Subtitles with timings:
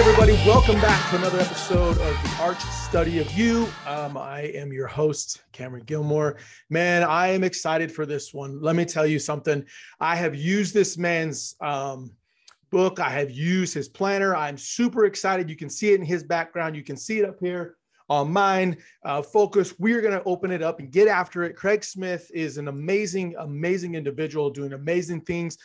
[0.00, 0.32] everybody.
[0.46, 3.68] Welcome back to another episode of the Arch Study of You.
[3.86, 6.38] Um, I am your host, Cameron Gilmore.
[6.70, 8.62] Man, I am excited for this one.
[8.62, 9.62] Let me tell you something.
[10.00, 12.12] I have used this man's um,
[12.70, 14.34] book, I have used his planner.
[14.34, 15.50] I'm super excited.
[15.50, 17.76] You can see it in his background, you can see it up here
[18.08, 18.78] on mine.
[19.04, 19.74] Uh, focus.
[19.78, 21.56] We are going to open it up and get after it.
[21.56, 25.58] Craig Smith is an amazing, amazing individual doing amazing things.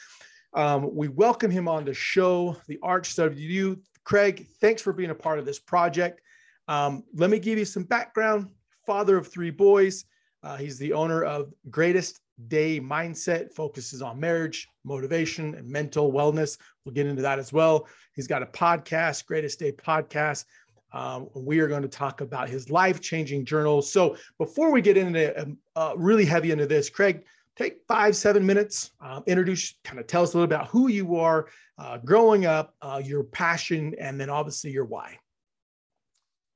[0.54, 3.82] Um, we welcome him on the show, the Arch Study of You.
[4.06, 6.22] Craig, thanks for being a part of this project.
[6.68, 8.50] Um, let me give you some background.
[8.86, 10.06] Father of three boys.
[10.44, 16.58] Uh, he's the owner of Greatest Day Mindset, focuses on marriage, motivation, and mental wellness.
[16.84, 17.88] We'll get into that as well.
[18.14, 20.46] He's got a podcast, Greatest Day Podcast.
[20.94, 23.82] Um, we are going to talk about his life changing journal.
[23.82, 27.24] So before we get into um, uh, really heavy into this, Craig,
[27.56, 31.16] take five, seven minutes, um, introduce, kind of tell us a little about who you
[31.16, 31.48] are,
[31.78, 35.18] uh, growing up, uh, your passion, and then obviously your why.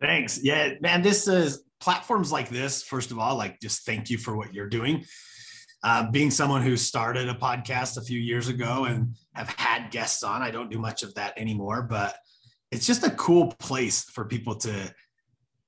[0.01, 0.41] Thanks.
[0.43, 2.83] Yeah, man, this is platforms like this.
[2.83, 5.05] First of all, like just thank you for what you're doing.
[5.81, 10.23] Uh, being someone who started a podcast a few years ago and have had guests
[10.23, 12.15] on, I don't do much of that anymore, but
[12.71, 14.93] it's just a cool place for people to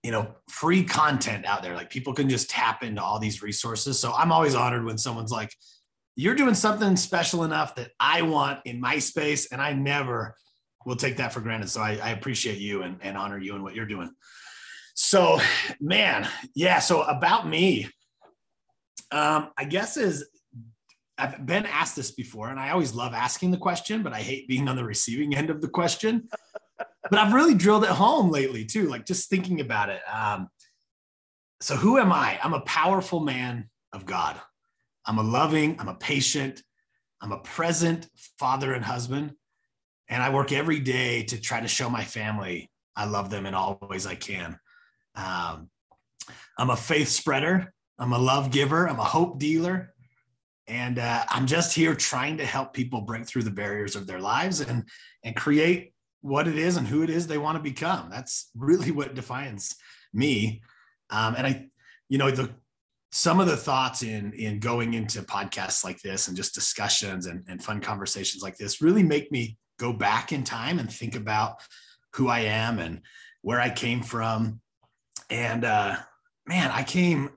[0.03, 3.99] you know free content out there like people can just tap into all these resources
[3.99, 5.51] so i'm always honored when someone's like
[6.15, 10.35] you're doing something special enough that I want in my space, and I never
[10.85, 11.69] will take that for granted.
[11.69, 14.11] So I, I appreciate you and, and honor you and what you're doing.
[14.93, 15.39] So,
[15.79, 16.79] man, yeah.
[16.79, 17.87] So about me,
[19.11, 20.27] um, I guess is
[21.17, 24.47] I've been asked this before, and I always love asking the question, but I hate
[24.47, 26.27] being on the receiving end of the question.
[27.09, 30.01] But I've really drilled it home lately too, like just thinking about it.
[30.11, 30.49] Um,
[31.59, 32.39] so who am I?
[32.43, 34.39] I'm a powerful man of God.
[35.05, 36.61] I'm a loving, I'm a patient,
[37.21, 38.07] I'm a present
[38.39, 39.33] father and husband.
[40.09, 43.53] And I work every day to try to show my family I love them in
[43.53, 44.59] all ways I can.
[45.15, 45.69] Um,
[46.57, 47.73] I'm a faith spreader.
[47.97, 48.87] I'm a love giver.
[48.87, 49.93] I'm a hope dealer.
[50.67, 54.19] And uh, I'm just here trying to help people break through the barriers of their
[54.19, 54.83] lives and,
[55.23, 58.09] and create what it is and who it is they want to become.
[58.09, 59.75] That's really what defines
[60.13, 60.61] me.
[61.09, 61.67] Um, and I,
[62.09, 62.49] you know, the
[63.13, 67.43] some of the thoughts in in going into podcasts like this and just discussions and,
[67.49, 71.57] and fun conversations like this really make me go back in time and think about
[72.13, 73.01] who I am and
[73.41, 74.61] where I came from.
[75.29, 75.97] And uh,
[76.47, 77.31] man, I came.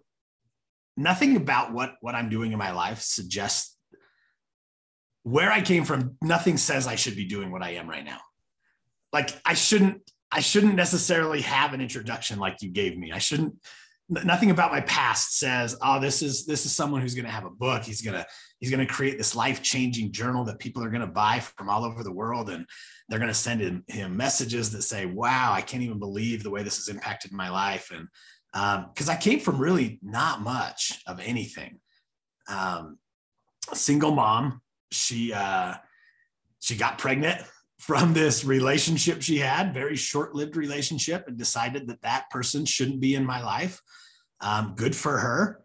[0.97, 3.77] Nothing about what what I'm doing in my life suggests
[5.25, 6.17] where I came from.
[6.23, 8.21] Nothing says I should be doing what I am right now.
[9.15, 10.03] Like I shouldn't.
[10.33, 13.13] I shouldn't necessarily have an introduction like you gave me.
[13.13, 13.55] I shouldn't
[14.09, 17.47] nothing about my past says oh this is this is someone who's going to have
[17.47, 18.27] a book he's going to
[18.61, 21.85] he's going to create this life-changing journal that people are going to buy from all
[21.85, 22.67] over the world and
[23.09, 26.51] they're going to send him, him messages that say wow i can't even believe the
[26.51, 28.07] way this has impacted my life and
[28.93, 31.81] because um, i came from really not much of anything
[32.49, 32.99] um,
[33.73, 34.61] single mom
[34.91, 35.75] she uh,
[36.61, 37.41] she got pregnant
[37.87, 42.99] from this relationship she had, very short lived relationship, and decided that that person shouldn't
[42.99, 43.83] be in my life.
[44.41, 45.61] Um, good for her.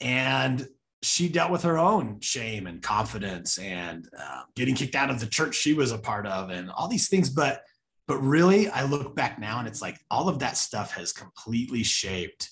[0.00, 0.66] And
[1.02, 5.26] she dealt with her own shame and confidence and uh, getting kicked out of the
[5.26, 7.28] church she was a part of and all these things.
[7.28, 7.62] But
[8.08, 11.82] but really, I look back now and it's like all of that stuff has completely
[11.82, 12.50] shaped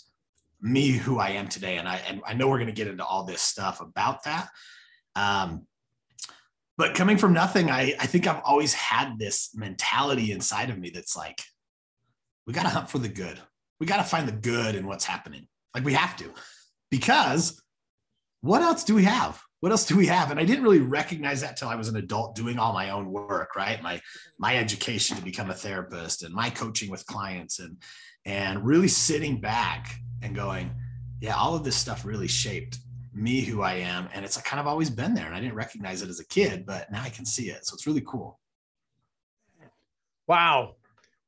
[0.61, 1.79] me who I am today.
[1.79, 4.49] And I and I know we're going to get into all this stuff about that.
[5.17, 5.67] Um,
[6.81, 10.89] but coming from nothing, I, I think I've always had this mentality inside of me
[10.89, 11.43] that's like,
[12.47, 13.39] we got to hunt for the good.
[13.79, 15.47] We got to find the good in what's happening.
[15.75, 16.33] Like we have to,
[16.91, 17.63] because
[18.41, 19.43] what else do we have?
[19.61, 20.31] What else do we have?
[20.31, 23.13] And I didn't really recognize that till I was an adult doing all my own
[23.13, 23.83] work, right?
[23.83, 24.01] My
[24.39, 27.77] my education to become a therapist and my coaching with clients and
[28.25, 30.71] and really sitting back and going,
[31.21, 32.79] yeah, all of this stuff really shaped
[33.13, 34.09] me who I am.
[34.15, 35.27] And it's kind of always been there.
[35.27, 37.67] And I didn't recognize it as a kid, but now I can see it.
[37.67, 38.39] So it's really cool.
[40.27, 40.77] Wow.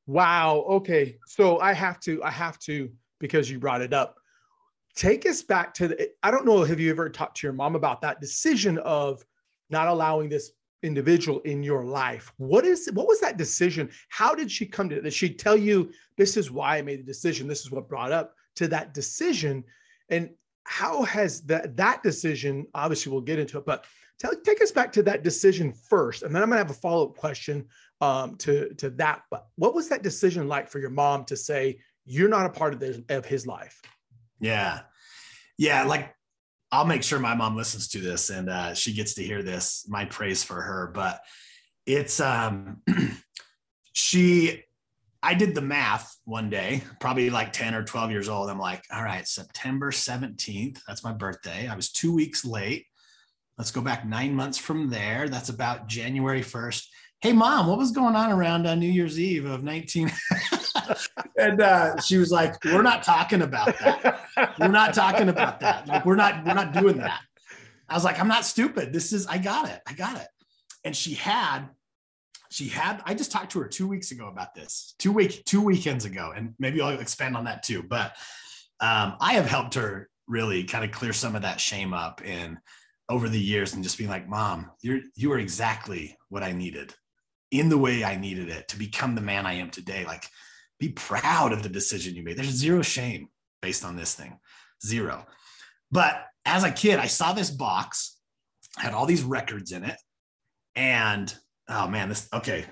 [0.07, 0.65] Wow.
[0.69, 1.19] Okay.
[1.27, 4.17] So I have to, I have to, because you brought it up,
[4.95, 7.75] take us back to the, I don't know, have you ever talked to your mom
[7.75, 9.25] about that decision of
[9.71, 10.53] not allowing this
[10.83, 12.33] individual in your life?
[12.37, 13.91] What is, what was that decision?
[14.09, 15.03] How did she come to it?
[15.03, 17.49] Did she tell you, this is why I made the decision?
[17.49, 19.65] This is what brought up to that decision?
[20.11, 20.31] And
[20.65, 23.85] how has that that decision obviously we'll get into it but
[24.19, 26.81] tell, take us back to that decision first and then i'm going to have a
[26.81, 27.67] follow-up question
[28.01, 31.79] um, to to that but what was that decision like for your mom to say
[32.05, 33.81] you're not a part of, this, of his life
[34.41, 34.81] yeah.
[35.57, 36.15] Yeah like
[36.73, 39.87] i'll make sure my mom listens to this and uh, she gets to hear this
[39.89, 41.21] my praise for her but
[41.87, 42.83] it's um
[43.93, 44.65] she
[45.23, 48.51] I did the math one day, probably like 10 or 12 years old.
[48.51, 51.69] I'm like, all right, September 17th, that's my birthday.
[51.69, 52.87] I was two weeks late.
[53.57, 55.29] Let's go back nine months from there.
[55.29, 56.87] That's about January 1st.
[57.21, 60.11] Hey, mom, what was going on around uh, New Year's Eve of 19?
[61.39, 64.57] and uh, she was like, we're not talking about that.
[64.59, 65.87] We're not talking about that.
[65.87, 67.21] Like, we're not, we're not doing that.
[67.89, 68.93] I was like, I'm not stupid.
[68.93, 69.81] This is, I got it.
[69.87, 70.27] I got it.
[70.83, 71.69] And she had
[72.53, 75.63] she had i just talked to her two weeks ago about this two week two
[75.63, 78.15] weekends ago and maybe i'll expand on that too but
[78.81, 82.59] um, i have helped her really kind of clear some of that shame up and
[83.09, 86.95] over the years and just being like mom you're you are exactly what i needed
[87.51, 90.05] in the way i needed it to become the man i am today.
[90.05, 90.25] Like
[90.81, 92.37] be proud of the decision you made.
[92.37, 93.29] There's zero shame
[93.61, 94.41] based on this thing.
[94.85, 95.27] Zero.
[95.93, 98.19] But as a kid i saw this box
[98.77, 99.97] had all these records in it
[100.75, 101.33] and
[101.69, 102.65] oh man, this okay.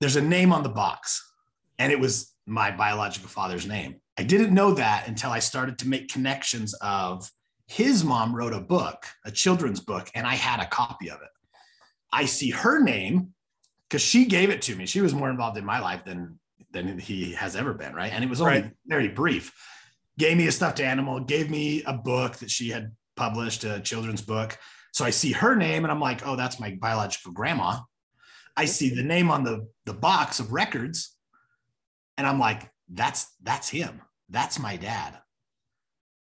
[0.00, 1.22] There's a name on the box,
[1.78, 3.96] and it was my biological father's name.
[4.18, 7.30] I didn't know that until I started to make connections of
[7.66, 11.28] his mom wrote a book, a children's book, and I had a copy of it.
[12.12, 13.32] I see her name
[13.88, 14.86] because she gave it to me.
[14.86, 16.38] She was more involved in my life than
[16.72, 18.12] than he has ever been, right?
[18.12, 18.70] And it was only right.
[18.86, 19.52] very brief.
[20.18, 24.22] Gave me a stuffed animal, gave me a book that she had published, a children's
[24.22, 24.58] book.
[24.92, 27.80] So I see her name and I'm like, oh, that's my biological grandma.
[28.56, 31.16] I see the name on the, the box of records
[32.18, 34.02] and I'm like, that's that's him.
[34.28, 35.18] That's my dad.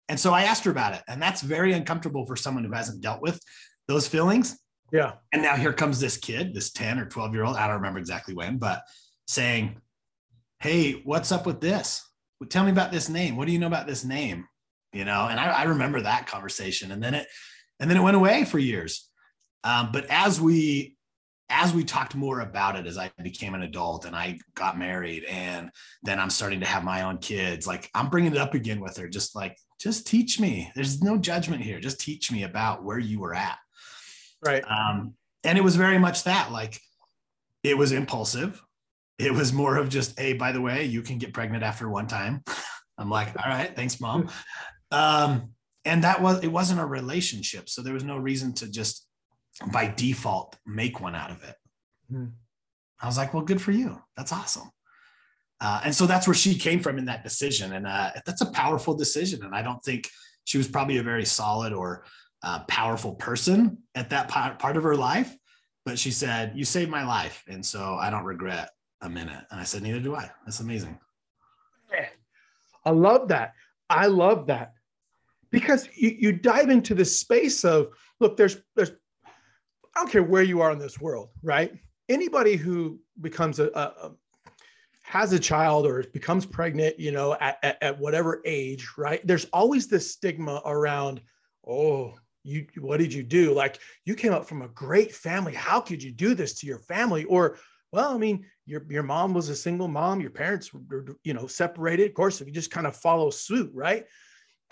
[0.08, 1.02] And so I asked her about it.
[1.08, 3.40] And that's very uncomfortable for someone who hasn't dealt with
[3.86, 4.58] those feelings.
[4.92, 5.14] Yeah.
[5.32, 7.98] And now here comes this kid, this 10 or 12 year old, I don't remember
[7.98, 8.82] exactly when, but
[9.26, 9.80] saying,
[10.60, 12.06] Hey, what's up with this?
[12.48, 13.36] Tell me about this name.
[13.36, 14.46] What do you know about this name?
[14.92, 16.92] You know, and I, I remember that conversation.
[16.92, 17.26] And then it
[17.80, 19.08] and then it went away for years.
[19.62, 20.94] Um, but as we
[21.50, 25.24] as we talked more about it as I became an adult and I got married
[25.24, 25.70] and
[26.02, 28.96] then I'm starting to have my own kids, like I'm bringing it up again with
[28.96, 30.72] her, just like, just teach me.
[30.74, 31.80] There's no judgment here.
[31.80, 33.58] Just teach me about where you were at.
[34.42, 34.64] Right.
[34.66, 36.80] Um, and it was very much that like
[37.62, 38.62] it was impulsive.
[39.18, 42.06] It was more of just, hey, by the way, you can get pregnant after one
[42.06, 42.42] time.
[42.98, 44.28] I'm like, all right, thanks, mom.
[44.90, 45.53] Um,
[45.84, 47.68] and that was it wasn't a relationship.
[47.68, 49.06] So there was no reason to just
[49.72, 51.54] by default make one out of it.
[52.12, 52.32] Mm.
[53.00, 54.00] i was like well good for you.
[54.16, 54.70] That's awesome.
[55.60, 57.72] Uh, and so that's where she came from in that decision.
[57.72, 59.44] And uh, that's a powerful decision.
[59.44, 60.08] And i don't think
[60.44, 62.04] she was probably a very solid or
[62.42, 65.34] uh, powerful person at that part of her life.
[65.86, 67.42] But she said you saved my life.
[67.48, 68.70] And so i don't regret
[69.02, 69.44] a minute.
[69.50, 70.30] And i said neither do i.
[70.44, 70.98] That's amazing.
[72.86, 73.52] I love that.
[73.88, 74.74] I love that
[75.54, 78.90] because you, you dive into the space of look there's there's
[79.24, 81.72] i don't care where you are in this world right?
[82.08, 84.12] Anybody who becomes a, a, a
[85.02, 89.24] has a child or becomes pregnant you know at, at, at whatever age right?
[89.24, 91.20] There's always this stigma around
[91.66, 93.54] oh you what did you do?
[93.54, 95.54] Like you came up from a great family.
[95.54, 97.24] How could you do this to your family?
[97.24, 97.56] Or
[97.92, 100.20] well i mean your your mom was a single mom.
[100.20, 102.08] Your parents were you know separated.
[102.08, 104.04] Of course if you just kind of follow suit right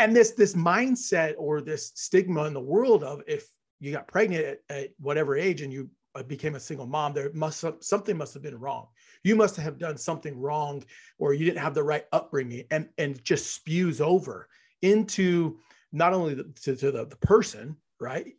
[0.02, 3.48] and this this mindset or this stigma in the world of if
[3.80, 7.30] you got pregnant at, at whatever age and you uh, became a single mom there
[7.32, 8.86] must have, something must have been wrong.
[9.24, 10.84] You must have done something wrong
[11.18, 14.48] or you didn't have the right upbringing and and just spews over
[14.82, 15.58] into
[15.92, 18.34] not only the, to, to the, the person right?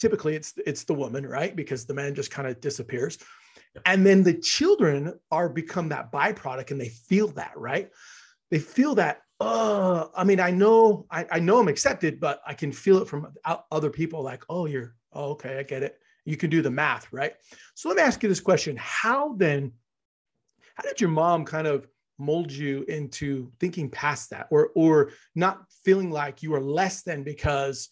[0.00, 1.54] Typically it's it's the woman right?
[1.54, 3.18] Because the man just kind of disappears
[3.86, 7.90] and then the children are become that byproduct and they feel that right?
[8.50, 12.52] They feel that oh, I mean, I know, I, I know I'm accepted, but I
[12.52, 13.32] can feel it from
[13.72, 15.98] other people like, oh, you're, oh, okay, I get it.
[16.26, 17.32] You can do the math, right?
[17.74, 18.76] So let me ask you this question.
[18.78, 19.72] How then,
[20.74, 21.86] how did your mom kind of
[22.18, 27.22] mold you into thinking past that or, or not feeling like you were less than
[27.22, 27.88] because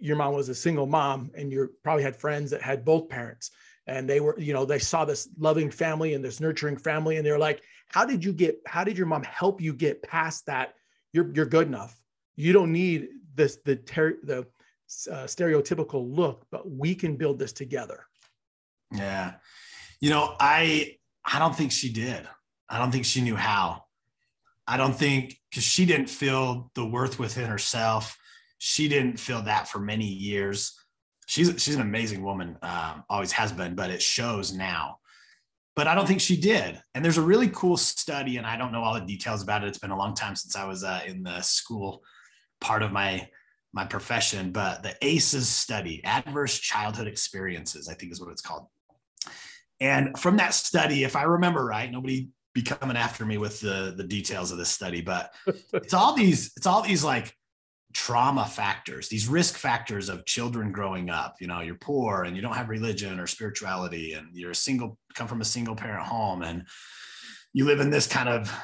[0.00, 3.52] your mom was a single mom and you probably had friends that had both parents
[3.86, 7.24] and they were, you know, they saw this loving family and this nurturing family and
[7.24, 10.74] they're like, how did you get, how did your mom help you get past that
[11.12, 11.96] you're you're good enough.
[12.36, 14.46] You don't need this the ter- the
[15.10, 18.06] uh, stereotypical look, but we can build this together.
[18.92, 19.34] Yeah,
[20.00, 22.26] you know, I I don't think she did.
[22.68, 23.84] I don't think she knew how.
[24.66, 28.16] I don't think because she didn't feel the worth within herself.
[28.58, 30.78] She didn't feel that for many years.
[31.26, 34.98] She's she's an amazing woman, um, always has been, but it shows now
[35.78, 36.82] but I don't think she did.
[36.96, 39.68] And there's a really cool study, and I don't know all the details about it.
[39.68, 42.02] It's been a long time since I was uh, in the school
[42.60, 43.28] part of my
[43.72, 48.66] my profession, but the ACEs study, Adverse Childhood Experiences, I think is what it's called.
[49.78, 53.94] And from that study, if I remember right, nobody be coming after me with the
[53.96, 55.32] the details of this study, but
[55.74, 57.32] it's all these it's all these like
[57.98, 61.34] trauma factors, these risk factors of children growing up.
[61.40, 64.96] You know, you're poor and you don't have religion or spirituality, and you're a single,
[65.14, 66.64] come from a single parent home, and
[67.52, 68.56] you live in this kind of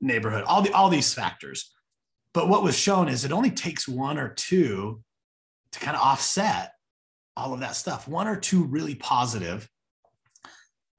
[0.00, 0.44] neighborhood.
[0.44, 1.74] All the all these factors.
[2.32, 5.02] But what was shown is it only takes one or two
[5.72, 6.74] to kind of offset
[7.36, 8.06] all of that stuff.
[8.06, 9.68] One or two really positive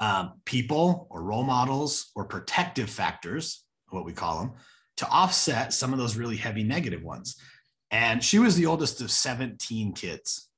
[0.02, 4.52] um, people or role models or protective factors, what we call them,
[4.98, 7.36] to offset some of those really heavy negative ones.
[7.92, 10.50] And she was the oldest of 17 kids.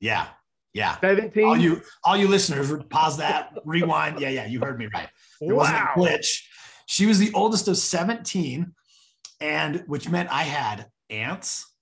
[0.00, 0.26] Yeah.
[0.74, 0.98] Yeah.
[1.00, 1.44] 17.
[1.44, 4.20] All you all you listeners, pause that, rewind.
[4.20, 5.08] Yeah, yeah, you heard me right.
[5.40, 5.62] There wow.
[5.62, 6.42] wasn't a glitch.
[6.86, 8.72] She was the oldest of 17,
[9.40, 11.72] and which meant I had aunts,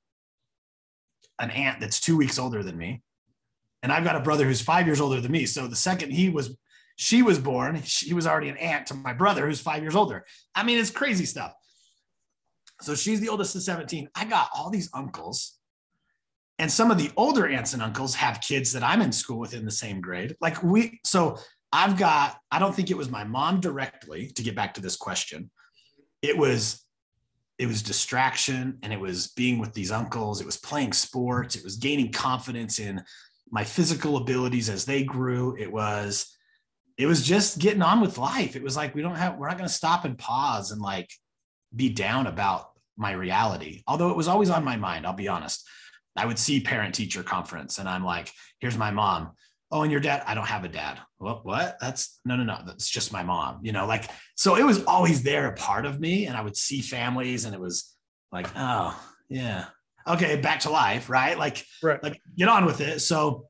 [1.38, 3.02] an aunt that's two weeks older than me,
[3.82, 5.46] and I've got a brother who's five years older than me.
[5.46, 6.56] So the second he was
[6.96, 10.24] she was born, she was already an aunt to my brother who's five years older.
[10.54, 11.52] I mean, it's crazy stuff.
[12.80, 14.08] So she's the oldest of 17.
[14.14, 15.58] I got all these uncles.
[16.58, 19.52] And some of the older aunts and uncles have kids that I'm in school with
[19.52, 20.36] in the same grade.
[20.40, 21.38] Like we, so
[21.70, 24.96] I've got, I don't think it was my mom directly to get back to this
[24.96, 25.50] question.
[26.22, 26.82] It was,
[27.58, 30.40] it was distraction and it was being with these uncles.
[30.40, 31.56] It was playing sports.
[31.56, 33.02] It was gaining confidence in
[33.50, 35.56] my physical abilities as they grew.
[35.58, 36.35] It was,
[36.98, 38.56] it was just getting on with life.
[38.56, 41.10] It was like, we don't have, we're not going to stop and pause and like
[41.74, 43.82] be down about my reality.
[43.86, 45.68] Although it was always on my mind, I'll be honest.
[46.16, 49.32] I would see parent teacher conference and I'm like, here's my mom.
[49.70, 50.22] Oh, and your dad?
[50.26, 50.98] I don't have a dad.
[51.18, 51.44] What?
[51.44, 51.76] What?
[51.80, 52.60] That's no, no, no.
[52.64, 53.58] That's just my mom.
[53.62, 56.26] You know, like, so it was always there, a part of me.
[56.26, 57.94] And I would see families and it was
[58.32, 58.98] like, oh,
[59.28, 59.66] yeah.
[60.06, 61.36] Okay, back to life, right?
[61.36, 62.00] Like, right.
[62.02, 63.00] like get on with it.
[63.00, 63.48] So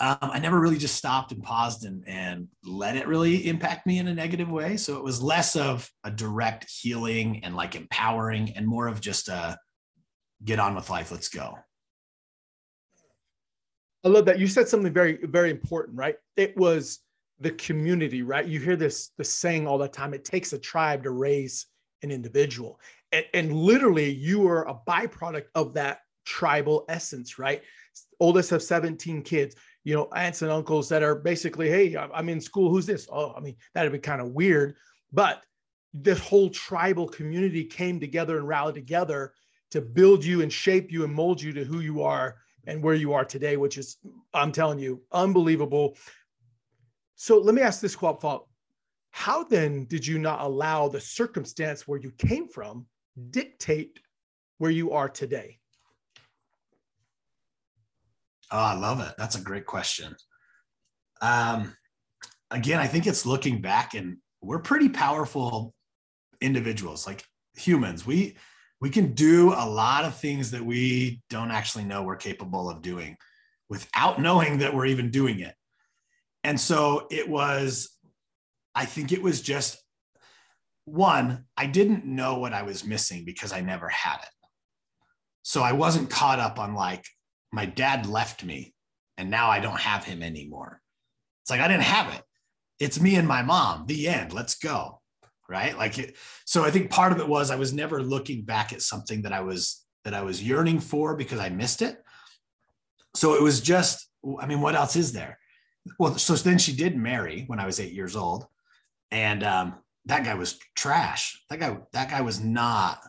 [0.00, 3.98] um, I never really just stopped and paused and, and let it really impact me
[3.98, 4.76] in a negative way.
[4.76, 9.28] So it was less of a direct healing and like empowering and more of just
[9.28, 9.58] a
[10.44, 11.10] get on with life.
[11.10, 11.58] Let's go.
[14.04, 14.38] I love that.
[14.38, 16.14] You said something very, very important, right?
[16.36, 17.00] It was
[17.40, 18.46] the community, right?
[18.46, 20.14] You hear this, this saying all the time.
[20.14, 21.66] It takes a tribe to raise
[22.02, 22.78] an individual.
[23.10, 27.62] And, and literally you are a byproduct of that tribal essence, right?
[28.20, 29.56] Oldest of 17 kids
[29.88, 32.68] you know, aunts and uncles that are basically, hey, I'm in school.
[32.68, 33.08] Who's this?
[33.10, 34.76] Oh, I mean, that'd be kind of weird.
[35.14, 35.42] But
[35.94, 39.32] this whole tribal community came together and rallied together
[39.70, 42.96] to build you and shape you and mold you to who you are and where
[42.96, 43.96] you are today, which is,
[44.34, 45.96] I'm telling you, unbelievable.
[47.14, 48.46] So let me ask this qual
[49.12, 52.84] How then did you not allow the circumstance where you came from
[53.30, 54.00] dictate
[54.58, 55.57] where you are today?
[58.50, 59.14] Oh, I love it.
[59.18, 60.16] That's a great question.
[61.20, 61.76] Um,
[62.50, 65.74] again, I think it's looking back and we're pretty powerful
[66.40, 67.24] individuals, like
[67.56, 68.06] humans.
[68.06, 68.36] We
[68.80, 72.80] we can do a lot of things that we don't actually know we're capable of
[72.80, 73.16] doing
[73.68, 75.54] without knowing that we're even doing it.
[76.44, 77.90] And so it was,
[78.74, 79.82] I think it was just
[80.84, 84.28] one, I didn't know what I was missing because I never had it.
[85.42, 87.04] So I wasn't caught up on like,
[87.52, 88.74] my dad left me
[89.16, 90.80] and now I don't have him anymore.
[91.42, 92.22] It's like I didn't have it.
[92.78, 93.86] It's me and my mom.
[93.86, 94.32] The end.
[94.32, 95.00] Let's go.
[95.48, 95.76] Right?
[95.76, 98.82] Like it, so I think part of it was I was never looking back at
[98.82, 102.02] something that I was that I was yearning for because I missed it.
[103.16, 104.06] So it was just
[104.40, 105.38] I mean what else is there?
[105.98, 108.46] Well, so then she did marry when I was 8 years old
[109.10, 111.42] and um that guy was trash.
[111.48, 113.00] That guy that guy was not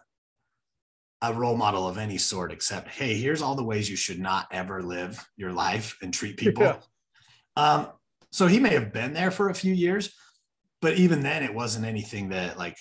[1.21, 4.47] a role model of any sort except hey here's all the ways you should not
[4.51, 6.63] ever live your life and treat people.
[6.63, 6.77] Yeah.
[7.55, 7.87] um,
[8.31, 10.13] so he may have been there for a few years
[10.81, 12.77] but even then it wasn't anything that like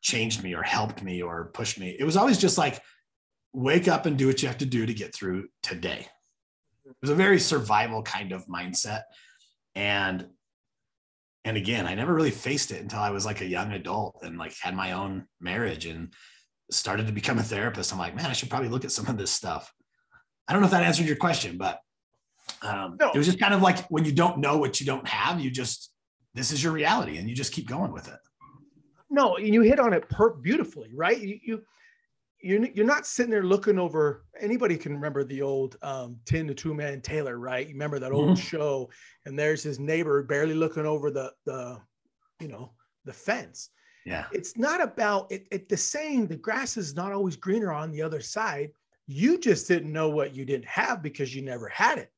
[0.00, 1.96] changed me or helped me or pushed me.
[1.98, 2.80] It was always just like
[3.52, 6.06] wake up and do what you have to do to get through today.
[6.86, 9.02] It was a very survival kind of mindset.
[9.74, 10.28] And
[11.44, 14.36] and again i never really faced it until i was like a young adult and
[14.38, 16.12] like had my own marriage and
[16.70, 19.16] started to become a therapist, I'm like, man, I should probably look at some of
[19.16, 19.72] this stuff.
[20.46, 21.80] I don't know if that answered your question, but
[22.62, 23.10] um, no.
[23.10, 25.50] it was just kind of like when you don't know what you don't have, you
[25.50, 25.92] just
[26.34, 28.18] this is your reality, and you just keep going with it.
[29.10, 31.18] No, you hit on it per- beautifully, right?
[31.18, 31.62] You, you
[32.40, 36.54] you're, you're not sitting there looking over anybody can remember the old um, Tim the
[36.54, 38.40] Tool Man Taylor right you remember that old mm-hmm.
[38.40, 38.90] show
[39.26, 41.80] and there's his neighbor barely looking over the the
[42.40, 42.72] you know
[43.04, 43.70] the fence
[44.08, 44.24] yeah.
[44.32, 48.02] It's not about it, it, the saying the grass is not always greener on the
[48.02, 48.70] other side.
[49.06, 52.10] You just didn't know what you didn't have because you never had it.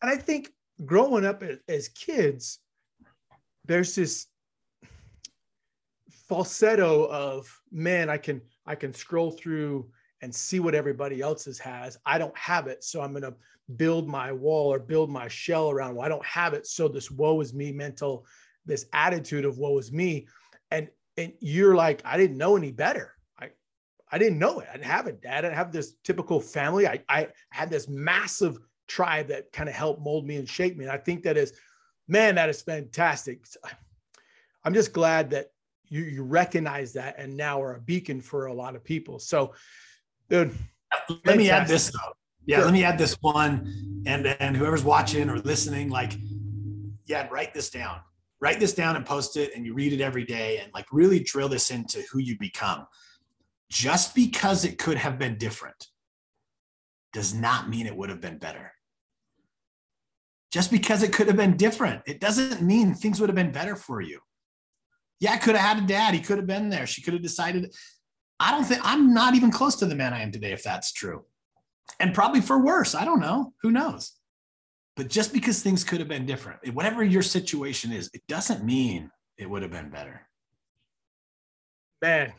[0.00, 0.52] And I think
[0.84, 2.60] growing up as kids,
[3.64, 4.26] there's this
[6.28, 9.88] falsetto of man, I can I can scroll through
[10.22, 11.98] and see what everybody else's has.
[12.06, 13.34] I don't have it, so I'm gonna
[13.76, 15.96] build my wall or build my shell around.
[15.96, 18.26] Well, I don't have it, so this woe is me mental,
[18.64, 20.28] this attitude of woe is me,
[20.70, 23.12] and and you're like, I didn't know any better.
[23.38, 23.50] I
[24.10, 24.68] I didn't know it.
[24.68, 25.38] I didn't have it, Dad.
[25.38, 26.86] I didn't have this typical family.
[26.86, 28.58] I I had this massive
[28.88, 30.84] tribe that kind of helped mold me and shape me.
[30.84, 31.52] And I think that is,
[32.06, 33.44] man, that is fantastic.
[34.64, 35.50] I'm just glad that
[35.88, 39.18] you you recognize that and now are a beacon for a lot of people.
[39.18, 39.54] So,
[40.28, 40.54] dude,
[41.08, 41.38] let fantastic.
[41.38, 42.12] me add this though.
[42.46, 42.66] Yeah, sure.
[42.66, 46.12] let me add this one, and and whoever's watching or listening, like,
[47.06, 48.00] yeah, write this down.
[48.40, 51.20] Write this down and post it, and you read it every day, and like really
[51.20, 52.86] drill this into who you become.
[53.70, 55.88] Just because it could have been different
[57.12, 58.72] does not mean it would have been better.
[60.52, 63.74] Just because it could have been different, it doesn't mean things would have been better
[63.74, 64.20] for you.
[65.18, 66.14] Yeah, I could have had a dad.
[66.14, 66.86] He could have been there.
[66.86, 67.74] She could have decided.
[68.38, 70.92] I don't think I'm not even close to the man I am today, if that's
[70.92, 71.24] true.
[71.98, 72.94] And probably for worse.
[72.94, 73.54] I don't know.
[73.62, 74.12] Who knows?
[74.96, 79.10] But just because things could have been different, whatever your situation is, it doesn't mean
[79.36, 80.26] it would have been better.
[82.00, 82.32] Man,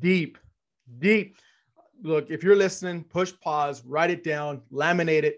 [0.00, 0.36] deep,
[0.98, 1.38] deep.
[2.02, 5.36] Look, if you're listening, push pause, write it down, laminate it,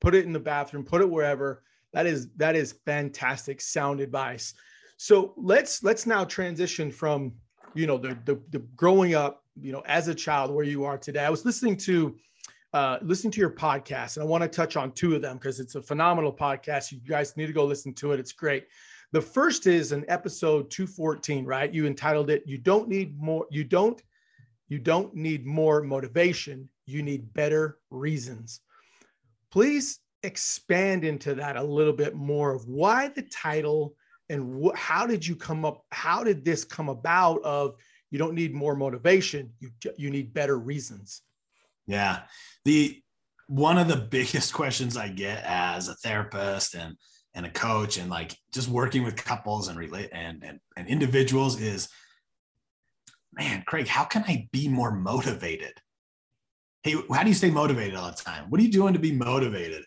[0.00, 1.62] put it in the bathroom, put it wherever.
[1.92, 4.54] That is that is fantastic sound advice.
[4.96, 7.32] So let's let's now transition from
[7.74, 10.96] you know the, the the, growing up you know as a child where you are
[10.96, 11.24] today.
[11.24, 12.16] I was listening to
[12.72, 15.60] uh, listening to your podcast, and I want to touch on two of them because
[15.60, 16.92] it's a phenomenal podcast.
[16.92, 18.20] You guys need to go listen to it.
[18.20, 18.66] It's great.
[19.12, 21.72] The first is an episode 214, right?
[21.72, 24.00] You entitled it "You Don't Need More." You don't
[24.68, 26.68] you don't need more motivation.
[26.86, 28.60] You need better reasons.
[29.50, 33.94] Please expand into that a little bit more of why the title
[34.28, 37.74] and wh- how did you come up how did this come about of
[38.10, 41.22] you don't need more motivation you you need better reasons
[41.90, 42.20] yeah
[42.64, 43.00] the
[43.48, 46.96] one of the biggest questions i get as a therapist and
[47.34, 51.60] and a coach and like just working with couples and relate and, and and individuals
[51.60, 51.88] is
[53.32, 55.74] man craig how can i be more motivated
[56.82, 59.12] hey how do you stay motivated all the time what are you doing to be
[59.12, 59.84] motivated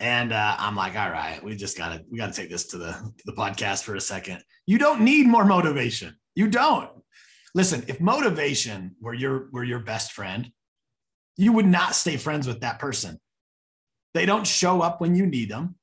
[0.00, 2.92] and uh, I'm like, all right, we just gotta we gotta take this to the
[2.92, 4.42] to the podcast for a second.
[4.66, 6.16] You don't need more motivation.
[6.34, 6.90] You don't.
[7.54, 10.52] Listen, if motivation were your were your best friend,
[11.38, 13.18] you would not stay friends with that person.
[14.12, 15.76] They don't show up when you need them.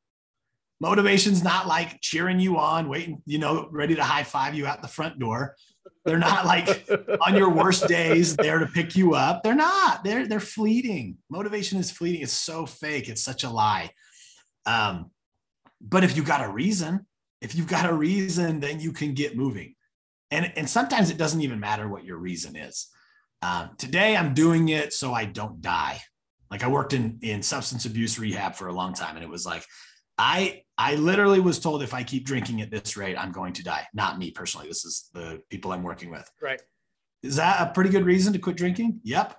[0.82, 4.82] Motivation's not like cheering you on, waiting, you know, ready to high five you out
[4.82, 5.56] the front door.
[6.04, 6.88] They're not like
[7.26, 9.42] on your worst days there to pick you up.
[9.42, 10.04] They're not.
[10.04, 11.18] They're they're fleeting.
[11.30, 12.22] Motivation is fleeting.
[12.22, 13.08] It's so fake.
[13.08, 13.92] It's such a lie.
[14.66, 15.12] Um,
[15.82, 17.06] but if you got a reason,
[17.42, 19.76] if you've got a reason, then you can get moving.
[20.32, 22.88] And, and sometimes it doesn't even matter what your reason is.
[23.46, 26.02] Um, today I'm doing it so I don't die.
[26.50, 29.16] Like I worked in, in substance abuse rehab for a long time.
[29.16, 29.64] And it was like,
[30.18, 33.64] I, I literally was told if I keep drinking at this rate, I'm going to
[33.64, 33.86] die.
[33.94, 34.68] Not me personally.
[34.68, 36.28] This is the people I'm working with.
[36.42, 36.62] Right.
[37.22, 39.02] Is that a pretty good reason to quit drinking?
[39.04, 39.36] Yep.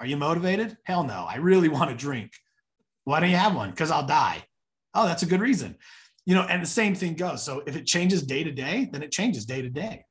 [0.00, 0.76] Are you motivated?
[0.84, 1.26] Hell no.
[1.28, 2.32] I really want to drink.
[3.04, 3.70] Why don't you have one?
[3.70, 4.44] Because I'll die.
[4.94, 5.76] Oh, that's a good reason.
[6.26, 7.42] You know, and the same thing goes.
[7.42, 10.04] So if it changes day to day, then it changes day to day.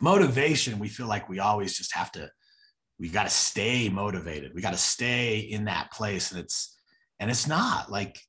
[0.00, 2.30] Motivation, we feel like we always just have to,
[2.98, 4.52] we got to stay motivated.
[4.54, 6.30] We got to stay in that place.
[6.30, 6.76] And it's,
[7.20, 8.20] and it's not like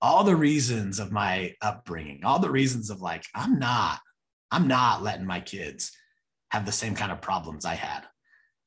[0.00, 4.00] all the reasons of my upbringing, all the reasons of like, I'm not,
[4.50, 5.92] I'm not letting my kids
[6.50, 8.04] have the same kind of problems I had.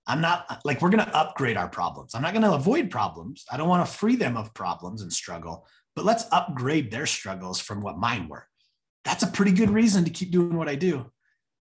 [0.07, 2.15] I'm not like, we're going to upgrade our problems.
[2.15, 3.45] I'm not going to avoid problems.
[3.51, 7.59] I don't want to free them of problems and struggle but let's upgrade their struggles
[7.59, 8.47] from what mine were.
[9.03, 11.11] That's a pretty good reason to keep doing what I do.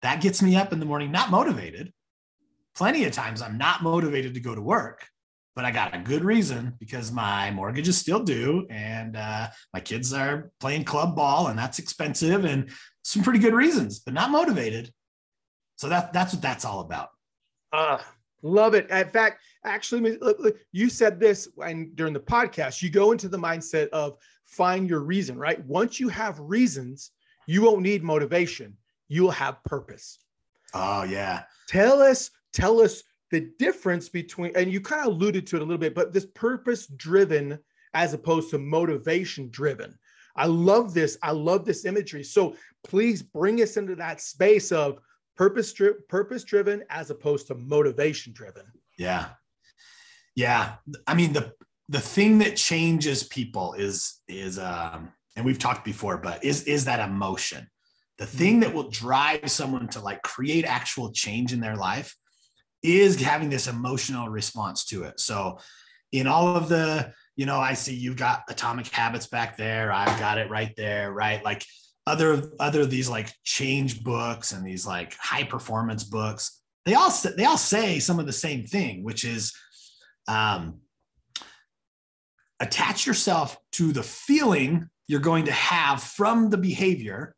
[0.02, 1.93] That gets me up in the morning, not motivated.
[2.78, 5.08] Plenty of times I'm not motivated to go to work,
[5.56, 9.80] but I got a good reason because my mortgage is still due and uh, my
[9.80, 12.70] kids are playing club ball and that's expensive and
[13.04, 14.94] some pretty good reasons, but not motivated.
[15.78, 17.10] So that, that's what that's all about.
[17.74, 17.98] Uh,
[18.44, 18.90] Love it.
[18.92, 20.18] In fact, actually,
[20.72, 22.84] you said this and during the podcast.
[22.84, 25.63] You go into the mindset of find your reason, right?
[25.66, 27.12] Once you have reasons,
[27.48, 28.78] you won't need motivation.
[29.08, 30.20] You'll have purpose.
[30.74, 31.44] Oh yeah.
[31.68, 35.65] Tell us, tell us the difference between, and you kind of alluded to it a
[35.65, 37.60] little bit, but this purpose driven
[37.93, 39.98] as opposed to motivation driven.
[40.36, 41.17] I love this.
[41.24, 42.24] I love this imagery.
[42.24, 45.00] So please bring us into that space of
[45.36, 48.63] purpose dri- purpose driven as opposed to motivation driven
[48.98, 49.28] yeah
[50.36, 50.74] yeah
[51.06, 51.54] i mean the
[51.89, 56.86] the thing that changes people is is um and we've talked before, but is is
[56.86, 57.70] that emotion.
[58.17, 62.15] The thing that will drive someone to like create actual change in their life
[62.88, 65.19] is having this emotional response to it.
[65.19, 65.60] So
[66.12, 69.91] in all of the, you know, I see you've got atomic habits back there.
[69.91, 71.43] I've got it right there, right?
[71.43, 71.63] Like
[72.06, 77.45] other other these like change books and these like high performance books, they all they
[77.45, 79.54] all say some of the same thing, which is
[80.28, 80.80] um
[82.60, 87.36] attach yourself to the feeling you're going to have from the behavior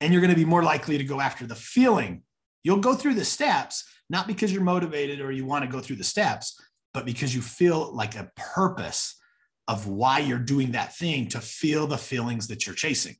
[0.00, 2.22] and you're going to be more likely to go after the feeling.
[2.62, 5.96] You'll go through the steps, not because you're motivated or you want to go through
[5.96, 6.60] the steps,
[6.92, 9.16] but because you feel like a purpose
[9.66, 13.16] of why you're doing that thing to feel the feelings that you're chasing.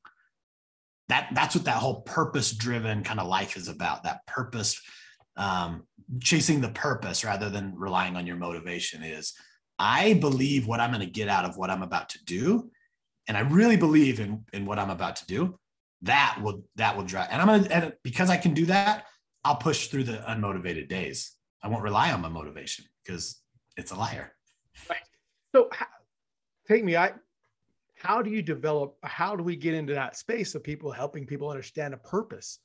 [1.09, 4.81] That, that's what that whole purpose driven kind of life is about that purpose
[5.37, 5.87] um,
[6.21, 9.33] chasing the purpose rather than relying on your motivation is
[9.79, 12.71] i believe what i'm going to get out of what i'm about to do
[13.27, 15.59] and i really believe in in what i'm about to do
[16.03, 19.07] that will that will drive and i'm gonna and because i can do that
[19.45, 21.33] i'll push through the unmotivated days.
[21.63, 23.41] I won't rely on my motivation because
[23.77, 24.33] it's a liar.
[24.89, 24.99] Right.
[25.55, 25.71] So
[26.69, 27.13] take me i
[27.97, 31.49] how do you develop how do we get into that space of people helping people
[31.49, 32.61] understand a purpose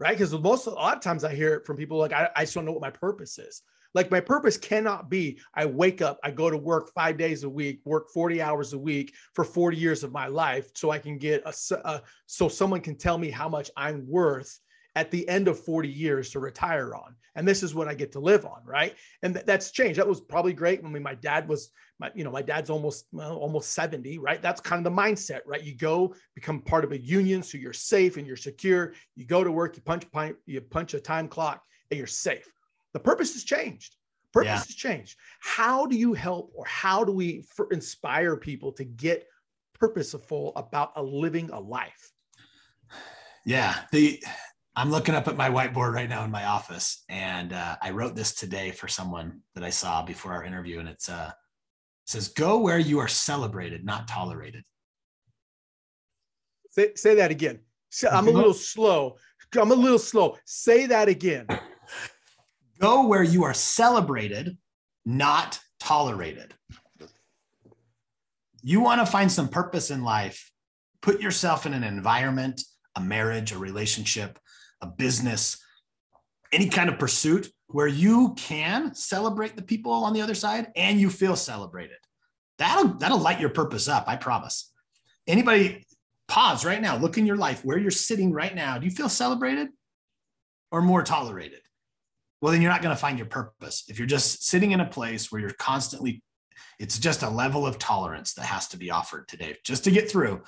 [0.00, 0.16] right?
[0.16, 2.54] Because most a lot of times i hear it from people like I, I just
[2.54, 3.62] don't know what my purpose is.
[3.94, 7.48] Like my purpose cannot be I wake up, I go to work five days a
[7.48, 11.16] week, work 40 hours a week for 40 years of my life so I can
[11.16, 11.54] get a,
[11.88, 14.58] a so someone can tell me how much I'm worth
[14.96, 17.16] at the end of 40 years to retire on.
[17.36, 18.94] And this is what I get to live on, right?
[19.22, 19.98] And th- that's changed.
[19.98, 23.36] That was probably great when my dad was my, you know, my dad's almost well,
[23.36, 24.40] almost 70, right?
[24.40, 25.62] That's kind of the mindset, right?
[25.62, 28.94] You go become part of a union so you're safe and you're secure.
[29.16, 30.04] You go to work, you punch
[30.46, 32.52] you punch a time clock and you're safe.
[32.92, 33.96] The purpose has changed.
[34.32, 34.56] Purpose yeah.
[34.56, 35.16] has changed.
[35.40, 39.26] How do you help or how do we inspire people to get
[39.74, 42.12] purposeful about a living a life?
[43.46, 44.24] Yeah, the
[44.76, 48.16] I'm looking up at my whiteboard right now in my office, and uh, I wrote
[48.16, 52.28] this today for someone that I saw before our interview, and it's uh, it says,
[52.28, 54.64] "Go where you are celebrated, not tolerated."
[56.70, 57.60] Say, say that again.
[58.10, 59.16] I'm a little slow.
[59.56, 60.36] I'm a little slow.
[60.44, 61.46] Say that again.
[62.80, 64.58] Go where you are celebrated,
[65.06, 66.54] not tolerated.
[68.62, 70.50] You want to find some purpose in life,
[71.00, 72.62] put yourself in an environment,
[72.96, 74.38] a marriage, a relationship,
[74.84, 75.62] a business,
[76.52, 81.00] any kind of pursuit where you can celebrate the people on the other side and
[81.00, 81.96] you feel celebrated.
[82.58, 84.72] That'll that'll light your purpose up, I promise.
[85.26, 85.84] Anybody
[86.28, 88.78] pause right now, look in your life where you're sitting right now.
[88.78, 89.68] Do you feel celebrated
[90.70, 91.60] or more tolerated?
[92.44, 93.84] well, then you're not going to find your purpose.
[93.88, 96.22] If you're just sitting in a place where you're constantly,
[96.78, 100.10] it's just a level of tolerance that has to be offered today just to get
[100.10, 100.42] through.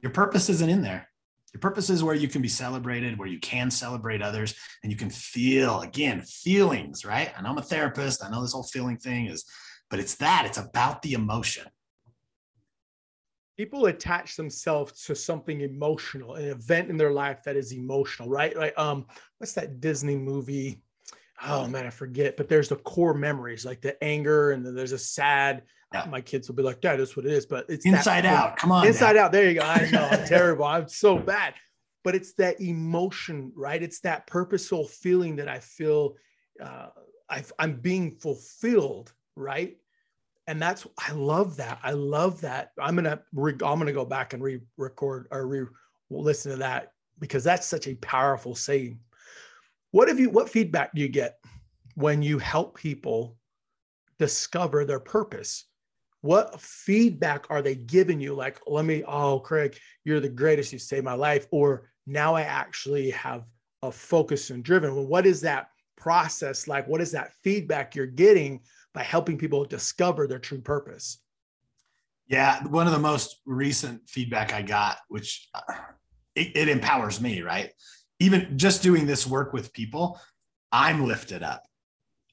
[0.00, 1.10] Your purpose isn't in there.
[1.56, 4.98] Your purpose is where you can be celebrated, where you can celebrate others, and you
[4.98, 7.32] can feel again feelings, right?
[7.34, 8.22] I know I'm a therapist.
[8.22, 9.42] I know this whole feeling thing is,
[9.88, 10.44] but it's that.
[10.44, 11.64] It's about the emotion.
[13.56, 18.54] People attach themselves to something emotional, an event in their life that is emotional, right?
[18.54, 19.06] Like, um,
[19.38, 20.82] what's that Disney movie?
[21.46, 24.92] oh man, I forget, but there's the core memories, like the anger, and then there's
[24.92, 25.62] a sad.
[26.04, 26.10] Yeah.
[26.10, 28.56] My kids will be like, "Dad, that's what it is." But it's inside out.
[28.56, 29.26] Come on, inside Dad.
[29.26, 29.32] out.
[29.32, 29.66] There you go.
[29.66, 30.64] I know I'm terrible.
[30.64, 31.54] I'm so bad,
[32.04, 33.82] but it's that emotion, right?
[33.82, 36.16] It's that purposeful feeling that I feel
[36.62, 36.88] uh,
[37.28, 39.76] I, I'm being fulfilled, right?
[40.46, 41.78] And that's I love that.
[41.82, 42.70] I love that.
[42.80, 47.66] I'm gonna re, I'm gonna go back and re-record or re-listen to that because that's
[47.66, 49.00] such a powerful saying
[49.96, 51.38] what have you what feedback do you get
[51.94, 53.36] when you help people
[54.18, 55.64] discover their purpose?
[56.26, 58.34] What feedback are they giving you?
[58.34, 60.72] Like, let me, oh, Craig, you're the greatest.
[60.72, 61.46] You saved my life.
[61.50, 63.44] Or now I actually have
[63.82, 64.94] a focus and driven.
[64.94, 66.86] Well, what is that process like?
[66.86, 68.60] What is that feedback you're getting
[68.92, 71.18] by helping people discover their true purpose?
[72.28, 75.74] Yeah, one of the most recent feedback I got, which uh,
[76.34, 77.70] it, it empowers me, right?
[78.18, 80.20] even just doing this work with people,
[80.72, 81.62] I'm lifted up.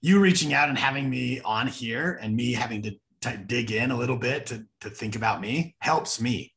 [0.02, 2.92] You reaching out and having me on here and me having to,
[3.24, 6.54] to dig in a little bit to, to think about me helps me.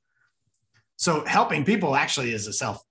[0.96, 2.82] So helping people actually is a self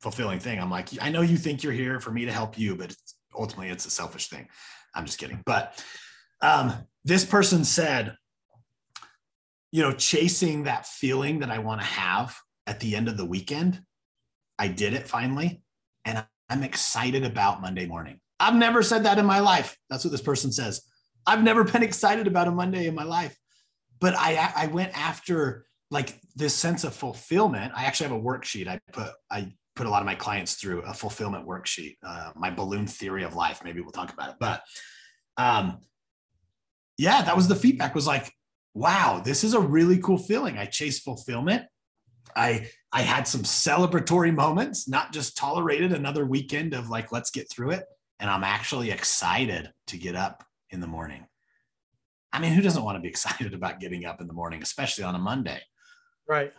[0.00, 0.60] fulfilling thing.
[0.60, 3.14] I'm like, I know you think you're here for me to help you, but it's,
[3.34, 4.48] ultimately it's a selfish thing.
[4.94, 5.42] I'm just kidding.
[5.46, 5.82] But
[6.40, 6.72] um,
[7.04, 8.16] this person said,
[9.70, 13.24] you know, chasing that feeling that I want to have at the end of the
[13.24, 13.80] weekend,
[14.58, 15.62] I did it finally
[16.04, 18.20] and I'm excited about Monday morning.
[18.38, 19.76] I've never said that in my life.
[19.88, 20.82] That's what this person says.
[21.26, 23.36] I've never been excited about a Monday in my life.
[24.00, 27.72] But I, I went after like this sense of fulfillment.
[27.76, 28.66] I actually have a worksheet.
[28.66, 31.96] I put I put a lot of my clients through a fulfillment worksheet.
[32.02, 33.62] Uh, my balloon theory of life.
[33.62, 34.36] Maybe we'll talk about it.
[34.40, 34.62] But
[35.36, 35.78] um,
[36.98, 37.94] yeah, that was the feedback.
[37.94, 38.32] Was like,
[38.74, 40.58] wow, this is a really cool feeling.
[40.58, 41.64] I chase fulfillment.
[42.34, 47.50] I I had some celebratory moments, not just tolerated another weekend of like, let's get
[47.50, 47.84] through it.
[48.18, 51.26] And I'm actually excited to get up in the morning.
[52.32, 55.04] I mean, who doesn't want to be excited about getting up in the morning, especially
[55.04, 55.60] on a Monday?
[56.26, 56.52] Right.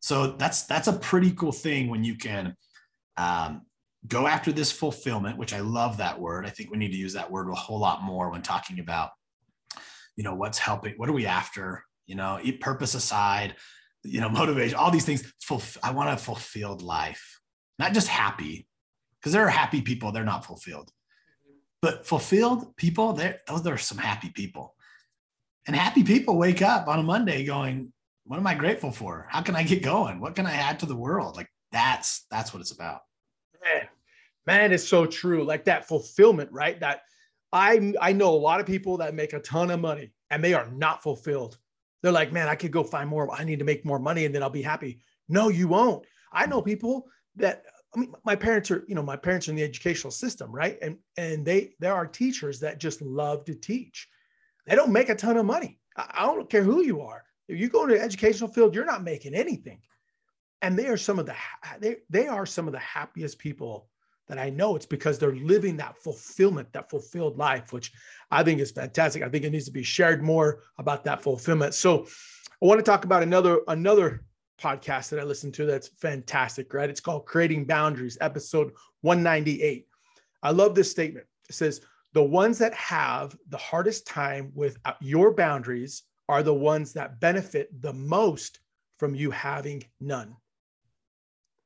[0.00, 2.56] So that's that's a pretty cool thing when you can
[3.16, 3.62] um,
[4.06, 6.44] go after this fulfillment, which I love that word.
[6.44, 9.10] I think we need to use that word a whole lot more when talking about,
[10.16, 11.84] you know, what's helping, what are we after?
[12.06, 13.56] You know, eat purpose aside,
[14.02, 15.32] you know, motivation, all these things.
[15.82, 17.40] I want a fulfilled life,
[17.78, 18.66] not just happy,
[19.18, 20.90] because there are happy people, they're not fulfilled.
[21.84, 24.74] But fulfilled people, there, those are some happy people.
[25.66, 27.92] And happy people wake up on a Monday going,
[28.24, 29.26] What am I grateful for?
[29.28, 30.18] How can I get going?
[30.18, 31.36] What can I add to the world?
[31.36, 33.02] Like that's that's what it's about.
[33.62, 33.86] Man,
[34.46, 35.44] man, it's so true.
[35.44, 36.80] Like that fulfillment, right?
[36.80, 37.02] That
[37.52, 40.54] I I know a lot of people that make a ton of money and they
[40.54, 41.58] are not fulfilled.
[42.02, 43.30] They're like, man, I could go find more.
[43.30, 45.00] I need to make more money and then I'll be happy.
[45.28, 46.06] No, you won't.
[46.32, 47.64] I know people that
[47.94, 50.78] I mean, my parents are, you know, my parents are in the educational system, right?
[50.82, 54.08] And and they there are teachers that just love to teach.
[54.66, 55.78] They don't make a ton of money.
[55.96, 57.22] I, don't care who you are.
[57.48, 59.80] If you go into the educational field, you're not making anything.
[60.62, 61.34] And they are some of the
[61.78, 63.88] they they are some of the happiest people
[64.28, 64.74] that I know.
[64.74, 67.92] It's because they're living that fulfillment, that fulfilled life, which
[68.30, 69.22] I think is fantastic.
[69.22, 71.74] I think it needs to be shared more about that fulfillment.
[71.74, 72.06] So
[72.62, 74.24] I want to talk about another another
[74.60, 76.90] podcast that I listen to that's fantastic, right?
[76.90, 79.86] It's called Creating Boundaries, episode 198.
[80.42, 81.26] I love this statement.
[81.48, 81.80] It says,
[82.12, 87.20] The ones that have the hardest time with uh, your boundaries are the ones that
[87.20, 88.60] benefit the most
[88.96, 90.36] from you having none.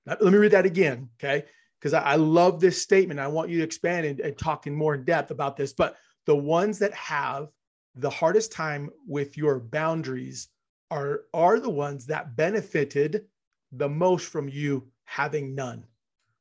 [0.07, 1.45] Let me read that again, okay?
[1.79, 3.21] Because I, I, love this statement.
[3.21, 5.75] I want you to expand and, and talk in more in depth about this.
[5.75, 7.49] But the ones that have
[7.95, 10.49] the hardest time with your boundaries
[10.91, 13.27] are are the ones that benefited
[13.73, 15.85] the most from you having none.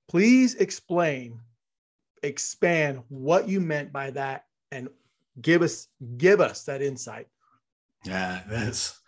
[0.08, 1.40] Please explain,
[2.24, 4.90] expand what you meant by that and
[5.42, 7.28] give us give us that insight.
[8.06, 9.00] Yeah, that's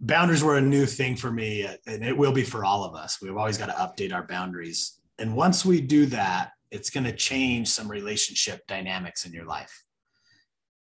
[0.00, 3.20] boundaries were a new thing for me and it will be for all of us.
[3.22, 4.98] We've always got to update our boundaries.
[5.18, 9.84] And once we do that, it's going to change some relationship dynamics in your life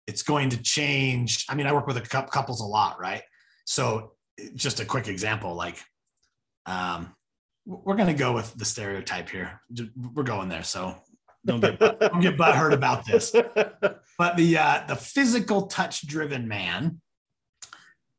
[0.07, 1.45] it's going to change.
[1.49, 3.23] I mean, I work with a couples a lot, right?
[3.65, 4.13] So
[4.55, 5.83] just a quick example, like,
[6.67, 7.15] um,
[7.67, 9.61] we're going to go with the stereotype here.
[10.15, 10.65] We're going there.
[10.65, 10.97] So
[11.47, 13.35] don't get, don't get butthurt about this.
[14.17, 17.01] But the, uh, the physical touch driven man,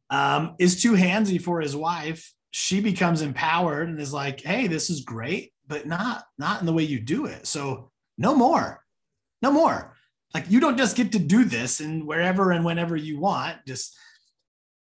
[0.09, 2.33] um, is too handsy for his wife.
[2.51, 6.73] She becomes empowered and is like, Hey, this is great, but not, not in the
[6.73, 7.47] way you do it.
[7.47, 8.83] So no more,
[9.41, 9.94] no more
[10.35, 13.97] like you don't just get to do this and wherever and whenever you want just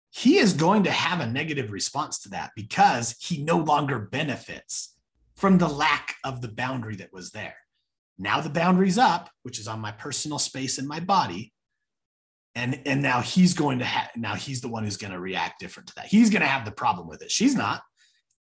[0.08, 4.96] he is going to have a negative response to that because he no longer benefits
[5.36, 7.56] from the lack of the boundary that was there.
[8.16, 11.52] Now the boundary's up which is on my personal space and my body
[12.54, 15.60] and and now he's going to have now he's the one who's going to react
[15.60, 16.06] different to that.
[16.06, 17.30] He's going to have the problem with it.
[17.30, 17.82] She's not.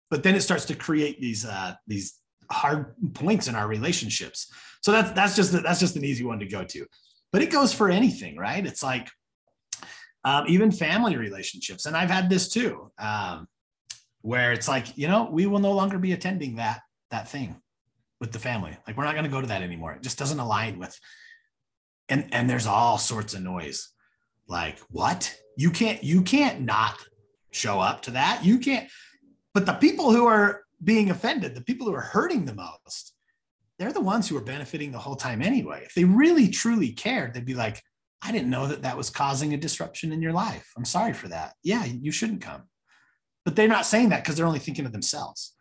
[0.10, 2.20] But then it starts to create these uh these
[2.52, 4.52] hard points in our relationships.
[4.82, 6.86] So that's that's just that's just an easy one to go to.
[7.32, 8.66] But it goes for anything, right?
[8.66, 9.10] It's like
[10.24, 13.48] um, even family relationships, and I've had this too, um,
[14.22, 16.82] where it's like you know we will no longer be attending that
[17.12, 17.62] that thing
[18.20, 18.76] with the family.
[18.86, 19.94] Like we're not going to go to that anymore.
[19.94, 20.98] It just doesn't align with.
[22.08, 23.90] And and there's all sorts of noise.
[24.48, 25.36] Like what?
[25.56, 26.98] You can't you can't not
[27.52, 28.44] show up to that.
[28.44, 28.90] You can't.
[29.54, 33.14] But the people who are being offended, the people who are hurting the most,
[33.78, 35.84] they're the ones who are benefiting the whole time anyway.
[35.86, 37.82] If they really truly cared, they'd be like,
[38.22, 40.72] I didn't know that that was causing a disruption in your life.
[40.78, 41.54] I'm sorry for that.
[41.64, 42.64] Yeah, you shouldn't come.
[43.46, 45.56] But they're not saying that because they're only thinking of themselves.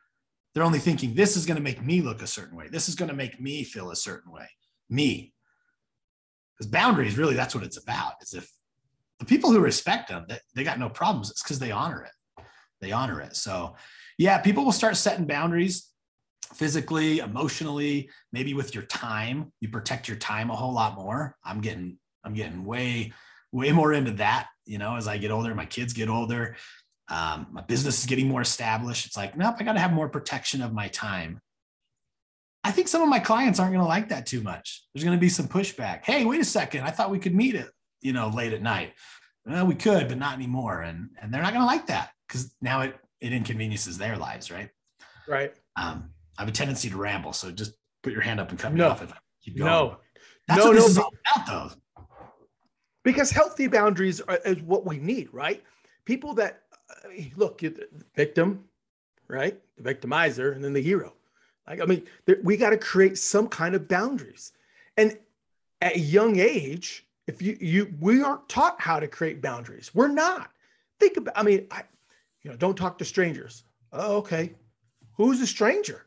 [0.55, 2.69] They're only thinking, this is going to make me look a certain way.
[2.69, 4.49] This is going to make me feel a certain way.
[4.91, 5.33] Me.
[6.57, 8.15] Because boundaries, really, that's what it's about.
[8.21, 8.51] Is if
[9.21, 11.31] the people who respect them, they, got no problems.
[11.31, 12.45] It's because they honor it.
[12.81, 13.37] They honor it.
[13.37, 13.77] So
[14.19, 15.89] yeah, people will start setting boundaries
[16.55, 19.53] physically, emotionally, maybe with your time.
[19.61, 21.37] You protect your time a whole lot more.
[21.45, 23.13] I'm getting, I'm getting way,
[23.53, 24.49] way more into that.
[24.67, 26.57] You know, as I get older, my kids get older,
[27.09, 29.07] um, my business is getting more established.
[29.07, 31.41] It's like, nope, I got to have more protection of my time.
[32.65, 34.85] I think some of my clients aren't going to like that too much.
[34.93, 36.05] There's going to be some pushback.
[36.05, 36.83] Hey, wait a second.
[36.83, 37.71] I thought we could meet it,
[38.03, 38.93] you know, late at night.
[39.47, 40.83] well, we could, but not anymore.
[40.83, 44.51] And and they're not going to like that because now it it inconveniences their lives,
[44.51, 44.71] right?
[45.27, 45.55] Right.
[45.77, 48.73] Um, I have a tendency to ramble, so just put your hand up and cut
[48.73, 48.89] me No.
[48.89, 49.71] off if I keep going.
[49.71, 49.97] No,
[50.47, 52.05] That's No, what this no, is all about, though.
[53.05, 55.63] because healthy boundaries are, is what we need, right?
[56.05, 58.65] People that uh, look, you're the victim,
[59.29, 59.59] right?
[59.77, 61.13] The victimizer, and then the hero.
[61.67, 64.53] Like, I mean, there, we got to create some kind of boundaries.
[64.97, 65.19] And
[65.83, 70.09] at a young age, if you you we aren't taught how to create boundaries, we're
[70.09, 70.51] not.
[70.99, 71.37] Think about.
[71.37, 71.83] I mean, I,
[72.43, 73.65] you know, don't talk to strangers.
[73.93, 74.55] Oh, okay.
[75.17, 76.07] Who's a stranger?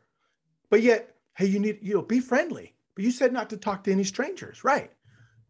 [0.70, 2.74] But yet, hey, you need you know be friendly.
[2.96, 4.91] But you said not to talk to any strangers, right?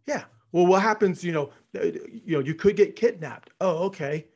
[0.06, 0.24] Yeah.
[0.52, 1.24] Well, what happens?
[1.24, 3.52] You know, you know, you could get kidnapped.
[3.62, 4.28] Oh, okay.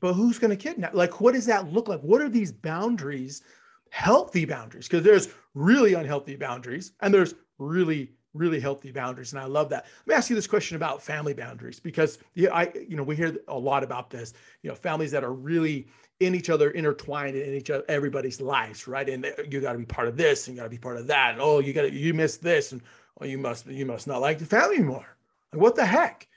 [0.00, 0.94] But who's going to kidnap?
[0.94, 2.00] Like, what does that look like?
[2.00, 3.42] What are these boundaries?
[3.90, 9.32] Healthy boundaries, because there's really unhealthy boundaries, and there's really, really healthy boundaries.
[9.32, 9.86] And I love that.
[10.06, 13.16] Let me ask you this question about family boundaries, because yeah, I, you know, we
[13.16, 14.32] hear a lot about this.
[14.62, 15.86] You know, families that are really
[16.20, 19.08] in each other, intertwined in each other, everybody's lives, right?
[19.08, 20.96] And uh, you got to be part of this, and you got to be part
[20.96, 21.32] of that.
[21.32, 22.80] And, oh, you got to, you missed this, and
[23.20, 25.16] oh, you must, you must not like the family anymore.
[25.52, 26.28] Like, what the heck?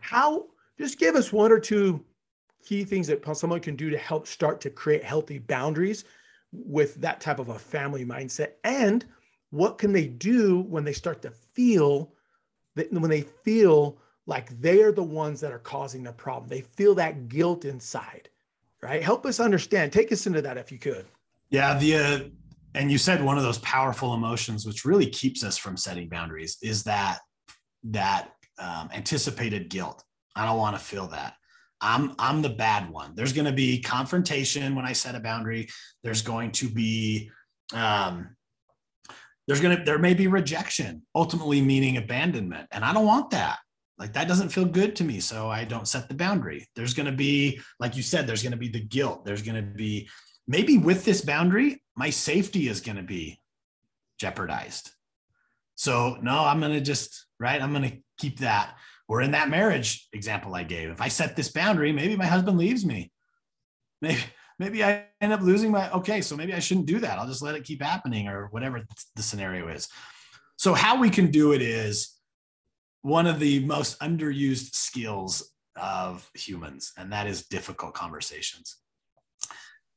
[0.00, 0.46] How?
[0.76, 2.04] Just give us one or two
[2.64, 6.04] key things that someone can do to help start to create healthy boundaries
[6.52, 8.52] with that type of a family mindset.
[8.64, 9.06] And
[9.50, 12.12] what can they do when they start to feel
[12.76, 16.48] that when they feel like they are the ones that are causing the problem?
[16.48, 18.28] They feel that guilt inside,
[18.82, 19.02] right?
[19.02, 19.92] Help us understand.
[19.92, 21.06] Take us into that if you could.
[21.50, 22.20] Yeah, the uh,
[22.74, 26.58] and you said one of those powerful emotions which really keeps us from setting boundaries
[26.62, 27.20] is that
[27.84, 30.04] that um, anticipated guilt.
[30.36, 31.34] I don't want to feel that.
[31.80, 33.14] I'm I'm the bad one.
[33.14, 35.68] There's going to be confrontation when I set a boundary.
[36.02, 37.30] There's going to be
[37.72, 38.36] um,
[39.48, 43.58] there's to there may be rejection, ultimately meaning abandonment, and I don't want that.
[43.98, 46.68] Like that doesn't feel good to me, so I don't set the boundary.
[46.76, 49.24] There's to be, like you said, there's to be the guilt.
[49.24, 50.08] There's to be
[50.46, 53.40] maybe with this boundary, my safety is to be
[54.20, 54.90] jeopardized.
[55.74, 57.60] So no, I'm to just right.
[57.60, 58.76] I'm to keep that.
[59.08, 62.58] Or in that marriage example I gave, if I set this boundary, maybe my husband
[62.58, 63.10] leaves me.
[64.02, 64.20] Maybe
[64.58, 65.90] maybe I end up losing my.
[65.92, 67.18] Okay, so maybe I shouldn't do that.
[67.18, 68.82] I'll just let it keep happening, or whatever
[69.16, 69.88] the scenario is.
[70.56, 72.14] So how we can do it is
[73.02, 78.76] one of the most underused skills of humans, and that is difficult conversations.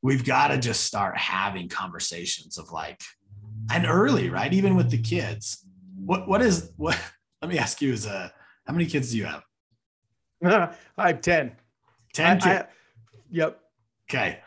[0.02, 3.00] We've got to just start having conversations of like,
[3.72, 4.52] and early, right?
[4.52, 5.64] Even with the kids.
[5.96, 6.98] What what is what?
[7.42, 8.32] Let me ask you: Is a
[8.66, 9.42] how many kids do you have?
[10.98, 11.52] I have 10.
[12.14, 12.46] 10 I- kids.
[12.46, 12.66] I-
[13.30, 13.60] yep.
[14.12, 14.40] Okay.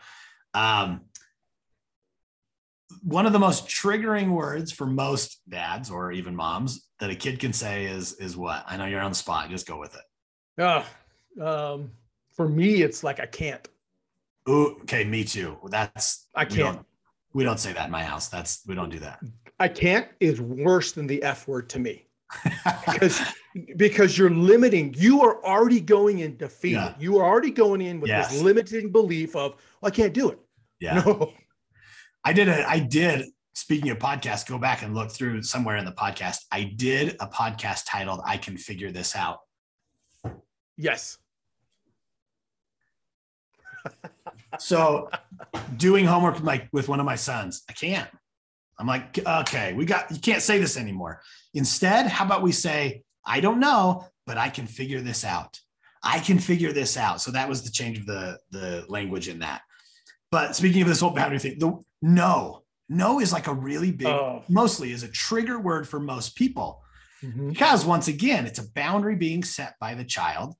[0.54, 1.00] Um,
[3.02, 7.40] one of the most triggering words for most dads or even moms that a kid
[7.40, 8.64] can say is is what?
[8.66, 9.50] I know you're on the spot.
[9.50, 10.62] Just go with it.
[10.62, 10.84] Uh,
[11.44, 11.90] um,
[12.34, 13.66] for me, it's like I can't.
[14.48, 15.58] Ooh, okay, me too.
[15.68, 16.76] That's I can't.
[16.76, 16.86] don't-
[17.32, 18.28] We don't say that in my house.
[18.28, 19.20] That's we don't do that.
[19.58, 22.06] I can't is worse than the F word to me
[22.86, 23.20] because
[23.76, 24.94] because you're limiting.
[24.96, 26.72] You are already going in defeat.
[26.72, 26.94] Yeah.
[26.98, 28.32] You are already going in with Yes.
[28.32, 30.38] this limiting belief of well, I can't do it.
[30.80, 31.02] yeah.
[31.06, 31.32] No.
[32.24, 35.84] I did a I did speaking of podcasts, go back and look through somewhere in
[35.84, 36.38] the podcast.
[36.52, 39.38] I did a podcast titled I Can Figure This Out.
[40.76, 41.18] Yes.
[44.58, 45.10] So
[45.76, 48.08] doing homework with my with one of my sons, I can't.
[48.78, 51.22] I'm like, okay, we got you can't say this anymore.
[51.54, 55.60] Instead, how about we say, I don't know, but I can figure this out.
[56.02, 57.20] I can figure this out.
[57.20, 59.62] So that was the change of the the language in that.
[60.30, 64.06] But speaking of this whole boundary thing, the no, no is like a really big,
[64.08, 64.42] Oh.
[64.48, 66.82] mostly is a trigger word for most people
[67.22, 67.48] Mhm.
[67.48, 70.54] because once again it's a boundary being set by the child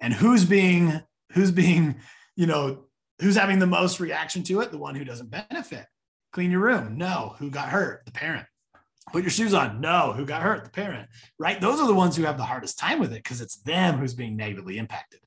[0.00, 1.00] and who's being
[1.32, 1.98] who's being
[2.36, 2.84] you know
[3.22, 5.86] who's having the most reaction to it the one who doesn't benefit
[6.30, 8.46] clean your room no who got hurt the parent
[9.12, 12.16] put your shoes on no who got hurt the parent right those are the ones
[12.16, 15.20] who have the hardest time with it because it's them who's being negatively impacted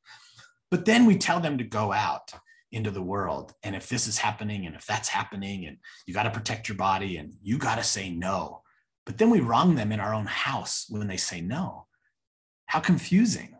[0.69, 2.34] but then we tell them to go out
[2.71, 6.23] into the world and if this is happening and if that's happening and you got
[6.23, 8.61] to protect your body and you got to say no
[9.07, 11.88] but then we wrong them in our own house when they say no.
[12.65, 13.55] How confusing.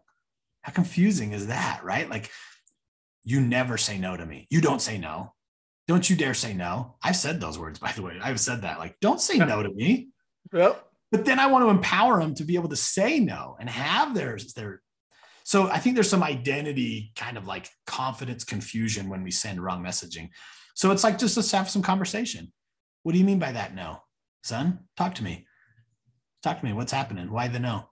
[0.62, 2.10] How confusing is that, right?
[2.10, 2.30] Like,
[3.24, 4.46] you never say no to me.
[4.50, 5.34] You don't say no.
[5.88, 6.96] Don't you dare say no.
[7.02, 8.18] I've said those words, by the way.
[8.22, 8.78] I've said that.
[8.78, 10.10] Like, don't say no to me.
[10.54, 10.84] Yep.
[11.12, 14.14] But then I want to empower them to be able to say no and have
[14.14, 14.82] theirs, their.
[15.46, 19.82] So I think there's some identity kind of like confidence confusion when we send wrong
[19.82, 20.30] messaging.
[20.76, 22.52] So it's like just let's have some conversation.
[23.04, 23.74] What do you mean by that?
[23.74, 24.02] No,
[24.44, 25.48] son, talk to me.
[26.44, 26.74] Talk to me.
[26.74, 27.32] What's happening?
[27.32, 27.90] Why the no?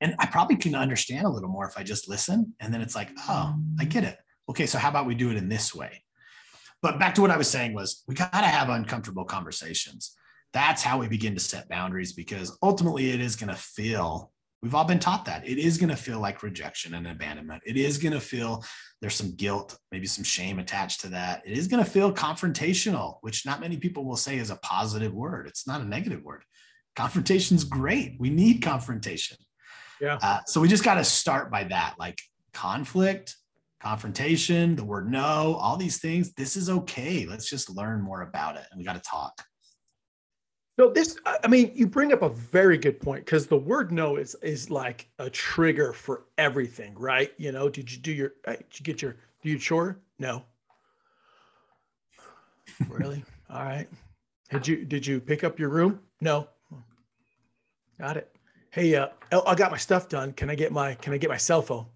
[0.00, 2.54] And I probably can understand a little more if I just listen.
[2.60, 4.16] And then it's like, oh, I get it.
[4.48, 6.02] Okay, so how about we do it in this way?
[6.82, 10.14] But back to what I was saying was we got to have uncomfortable conversations.
[10.52, 14.30] That's how we begin to set boundaries because ultimately it is going to feel
[14.62, 17.62] We've all been taught that it is going to feel like rejection and abandonment.
[17.66, 18.64] It is going to feel
[19.00, 21.42] there's some guilt, maybe some shame attached to that.
[21.46, 25.12] It is going to feel confrontational, which not many people will say is a positive
[25.12, 25.46] word.
[25.46, 26.42] It's not a negative word.
[26.96, 28.16] Confrontation's great.
[28.18, 29.36] We need confrontation.
[30.00, 30.18] Yeah.
[30.22, 32.18] Uh, so we just got to start by that, like
[32.52, 33.36] conflict,
[33.80, 36.32] confrontation, the word no, all these things.
[36.34, 37.26] This is okay.
[37.26, 39.32] Let's just learn more about it, and we got to talk.
[40.78, 44.16] No, this I mean, you bring up a very good point because the word no
[44.16, 47.32] is is like a trigger for everything, right?
[47.38, 49.98] You know, did you do your did you get your do you chore?
[50.18, 50.44] No.
[52.88, 53.24] really?
[53.50, 53.88] All right.
[54.50, 56.00] Did you did you pick up your room?
[56.20, 56.48] No.
[57.98, 58.36] Got it.
[58.70, 60.34] Hey, uh, oh, I got my stuff done.
[60.34, 61.86] Can I get my can I get my cell phone?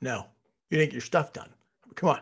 [0.00, 0.26] No.
[0.72, 1.50] You didn't get your stuff done.
[1.94, 2.20] Come on.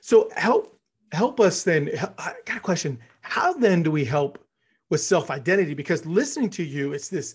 [0.00, 0.78] So help
[1.12, 1.90] help us then.
[2.18, 2.98] I got a question.
[3.20, 4.44] How then do we help
[4.90, 7.34] with self identity because listening to you it's this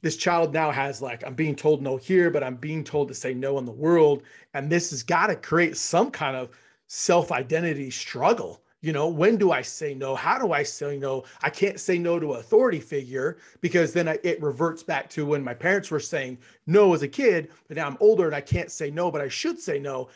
[0.00, 3.14] this child now has like i'm being told no here but i'm being told to
[3.14, 4.22] say no in the world
[4.54, 6.50] and this has got to create some kind of
[6.86, 10.14] self identity struggle you know when do i say no?
[10.14, 11.24] How do i say no?
[11.40, 15.42] I can't say no to authority figure because then I, it reverts back to when
[15.42, 18.70] my parents were saying no as a kid but now i'm older and i can't
[18.70, 20.10] say no but i should say no.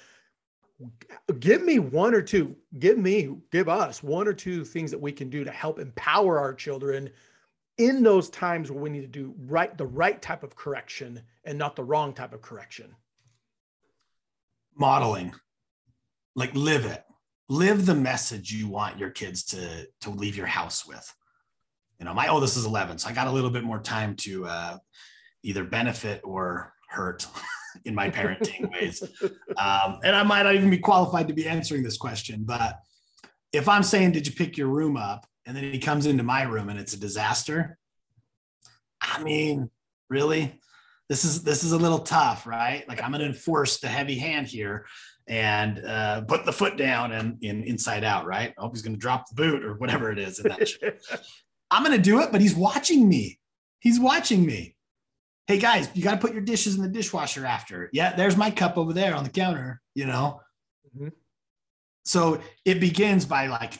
[1.40, 5.12] Give me one or two give me give us one or two things that we
[5.12, 7.08] can do to help empower our children
[7.78, 11.56] in those times where we need to do right the right type of correction and
[11.56, 12.94] not the wrong type of correction.
[14.74, 15.32] Modeling.
[16.34, 17.05] Like live it
[17.48, 21.14] live the message you want your kids to to leave your house with
[21.98, 24.46] you know my oldest is 11 so i got a little bit more time to
[24.46, 24.76] uh,
[25.42, 27.26] either benefit or hurt
[27.84, 29.02] in my parenting ways.
[29.56, 32.78] Um, and I might not even be qualified to be answering this question, but
[33.52, 35.26] if I'm saying, Did you pick your room up?
[35.46, 37.78] And then he comes into my room and it's a disaster.
[39.00, 39.70] I mean,
[40.10, 40.58] really?
[41.08, 42.86] This is this is a little tough, right?
[42.88, 44.86] Like I'm gonna enforce the heavy hand here
[45.28, 48.52] and uh, put the foot down and in inside out, right?
[48.56, 50.44] I hope he's gonna drop the boot or whatever it is.
[51.70, 53.38] I'm gonna do it, but he's watching me.
[53.80, 54.76] He's watching me
[55.46, 57.88] hey guys, you got to put your dishes in the dishwasher after.
[57.92, 60.40] Yeah, there's my cup over there on the counter, you know.
[60.96, 61.08] Mm-hmm.
[62.04, 63.78] So it begins by like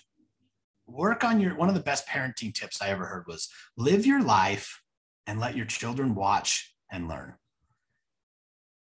[0.87, 4.23] work on your one of the best parenting tips I ever heard was live your
[4.23, 4.81] life
[5.27, 7.35] and let your children watch and learn.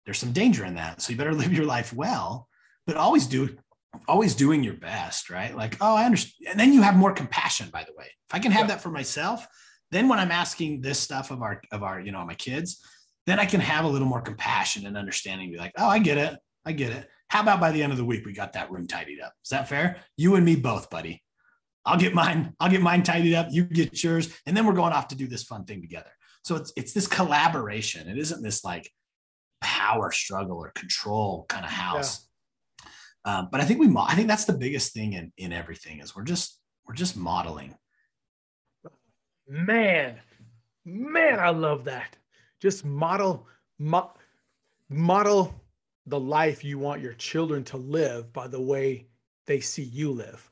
[0.04, 1.02] There's some danger in that.
[1.02, 2.48] So you better live your life well,
[2.86, 3.56] but always do
[4.08, 5.56] always doing your best, right?
[5.56, 6.50] Like, oh, I understand.
[6.50, 8.06] And then you have more compassion, by the way.
[8.28, 8.74] If I can have yeah.
[8.74, 9.46] that for myself,
[9.92, 12.84] then when I'm asking this stuff of our of our, you know, my kids,
[13.26, 16.18] then I can have a little more compassion and understanding, be like, oh, I get
[16.18, 16.38] it.
[16.64, 17.08] I get it.
[17.28, 19.32] How about by the end of the week we got that room tidied up?
[19.44, 19.96] Is that fair?
[20.16, 21.22] You and me both, buddy.
[21.86, 24.94] I'll get mine, I'll get mine tidied up, you get yours, and then we're going
[24.94, 26.10] off to do this fun thing together.
[26.44, 28.08] So it's it's this collaboration.
[28.08, 28.90] It isn't this like
[29.60, 32.26] power struggle or control kind of house.
[32.84, 32.90] Yeah.
[33.26, 36.14] Um, but I think we, I think that's the biggest thing in in everything is
[36.14, 37.74] we're just we're just modeling
[39.48, 40.16] Man,
[40.86, 42.16] man, I love that.
[42.60, 43.46] Just model,
[43.78, 44.14] mo-
[44.88, 45.54] model
[46.06, 49.06] the life you want your children to live by the way
[49.46, 50.50] they see you live.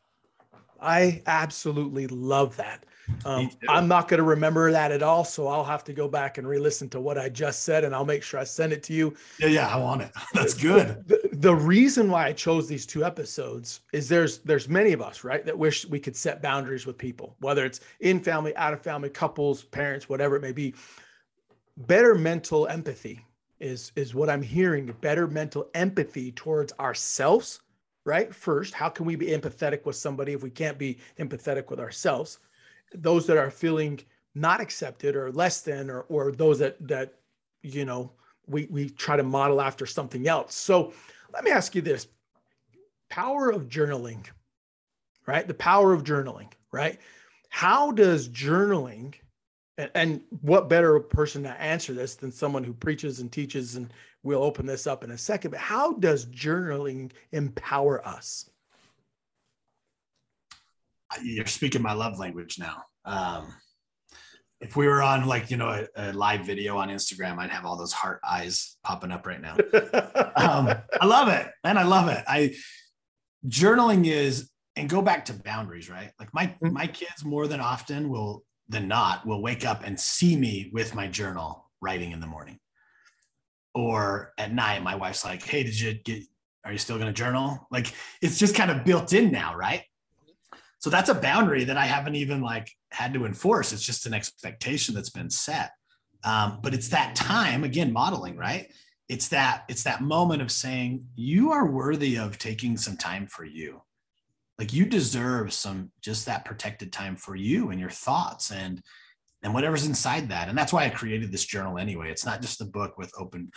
[0.81, 2.85] I absolutely love that.
[3.25, 6.39] Um, I'm not going to remember that at all, so I'll have to go back
[6.39, 8.93] and re-listen to what I just said, and I'll make sure I send it to
[8.93, 9.15] you.
[9.39, 10.11] Yeah, yeah, I want it.
[10.35, 11.07] That's good.
[11.07, 15.25] The, the reason why I chose these two episodes is there's there's many of us
[15.25, 18.81] right that wish we could set boundaries with people, whether it's in family, out of
[18.81, 20.75] family, couples, parents, whatever it may be.
[21.77, 23.25] Better mental empathy
[23.61, 24.95] is is what I'm hearing.
[25.01, 27.61] Better mental empathy towards ourselves
[28.05, 28.35] right?
[28.35, 32.39] First, how can we be empathetic with somebody if we can't be empathetic with ourselves?
[32.95, 34.01] Those that are feeling
[34.35, 37.15] not accepted or less than, or or those that that
[37.63, 38.13] you know
[38.47, 40.55] we we try to model after something else.
[40.55, 40.93] So
[41.33, 42.09] let me ask you this:
[43.11, 44.27] power of journaling,
[45.27, 45.47] right?
[45.47, 46.99] The power of journaling, right?
[47.49, 49.15] How does journaling
[49.79, 53.93] and, and what better person to answer this than someone who preaches and teaches and
[54.23, 58.51] we'll open this up in a second but how does journaling empower us
[61.23, 62.85] you're speaking my love language now.
[63.05, 63.53] Um,
[64.63, 67.67] if we were on like you know a, a, live video on instagram i'd have
[67.67, 69.57] all those heart eyes popping up right now.
[70.35, 72.25] Um, i love it and i love it.
[72.27, 72.55] I
[73.47, 76.11] journaling is and go back to boundaries right?
[76.19, 76.73] Like my mm-hmm.
[76.73, 80.95] my kids more than often will than not will wake up and see me with
[80.95, 82.59] my journal writing in the morning.
[83.75, 86.25] Or at night my wife's like hey did you get
[86.65, 87.67] are you still going to journal?
[87.71, 87.93] Like
[88.23, 89.83] it's just kind of built in now right
[90.83, 93.73] so that's a boundary that i haven't even like had to enforce.
[93.73, 95.73] It's just an expectation that's been set.
[96.25, 98.71] Um, but it's that time again modeling right?
[99.09, 103.45] It's that it's that moment of saying you are worthy of taking some time for
[103.45, 103.83] you.
[104.59, 108.81] Like you deserve some just that protected time for you and your thoughts and
[109.43, 110.49] and whatever's inside that.
[110.49, 112.11] And that's why i created this journal anyway.
[112.11, 113.51] It's not just a book with open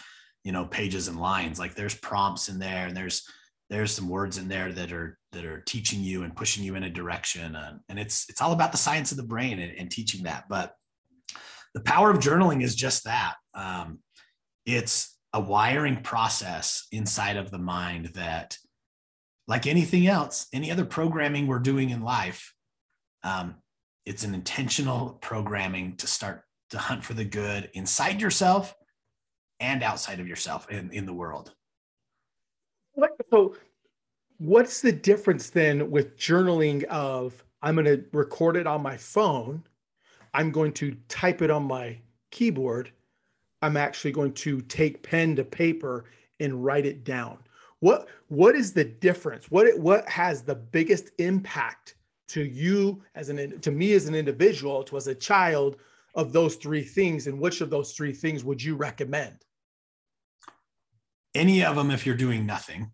[0.43, 1.59] you know pages and lines.
[1.59, 3.28] Like there's prompts in there and there's
[3.70, 6.84] there's some words in there that are that are teaching you and pushing you in
[6.84, 9.91] a direction and, and it's it's all about the science of the brain and, and
[9.91, 10.76] teaching that but
[11.74, 13.99] the power of journaling is just that um,
[14.66, 18.57] it's a wiring process inside of the mind that
[19.47, 22.53] like anything else any other programming we're doing in life
[23.24, 23.55] um,
[24.05, 28.76] it's an intentional programming to start to hunt for the good inside yourself
[29.59, 31.53] and outside of yourself in, in the world.
[33.30, 33.56] So,
[34.38, 39.64] what's the difference then with journaling of I'm going to record it on my phone,
[40.34, 41.98] I'm going to type it on my
[42.32, 42.91] keyboard,
[43.62, 46.06] I'm actually going to take pen to paper
[46.39, 47.39] and write it down.
[47.80, 49.50] What what is the difference?
[49.52, 51.96] What what has the biggest impact
[52.30, 55.78] to you as an to me as an individual, to as a child
[56.16, 59.46] of those three things, and which of those three things would you recommend?
[61.36, 62.92] Any of them, if you're doing nothing,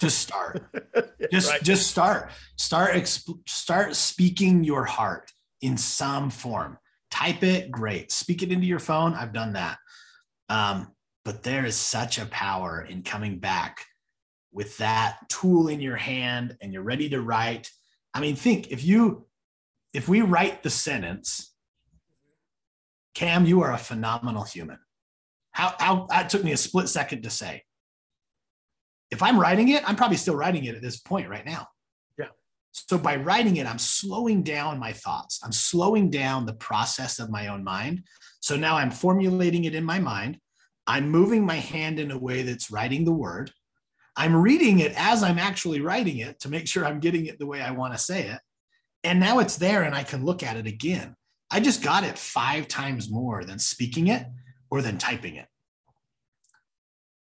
[0.00, 0.62] just start.
[1.30, 1.62] just right.
[1.62, 2.30] just start.
[2.56, 6.78] Start exp- start speaking your heart in some form.
[7.10, 8.12] Type it, great.
[8.12, 9.14] Speak it into your phone.
[9.14, 9.78] I've done that.
[10.48, 10.88] Um,
[11.24, 13.84] but there is such a power in coming back
[14.52, 17.70] with that tool in your hand and you're ready to write.
[18.14, 19.26] I mean, think if you
[19.92, 21.52] if we write the sentence,
[23.14, 24.78] Cam, you are a phenomenal human.
[25.58, 27.64] How, how that took me a split second to say.
[29.10, 31.66] If I'm writing it, I'm probably still writing it at this point right now.
[32.16, 32.26] Yeah.
[32.70, 35.40] So by writing it, I'm slowing down my thoughts.
[35.42, 38.04] I'm slowing down the process of my own mind.
[38.38, 40.38] So now I'm formulating it in my mind.
[40.86, 43.50] I'm moving my hand in a way that's writing the word.
[44.16, 47.46] I'm reading it as I'm actually writing it to make sure I'm getting it the
[47.46, 48.38] way I want to say it.
[49.02, 51.16] And now it's there and I can look at it again.
[51.50, 54.24] I just got it five times more than speaking it
[54.70, 55.46] or than typing it.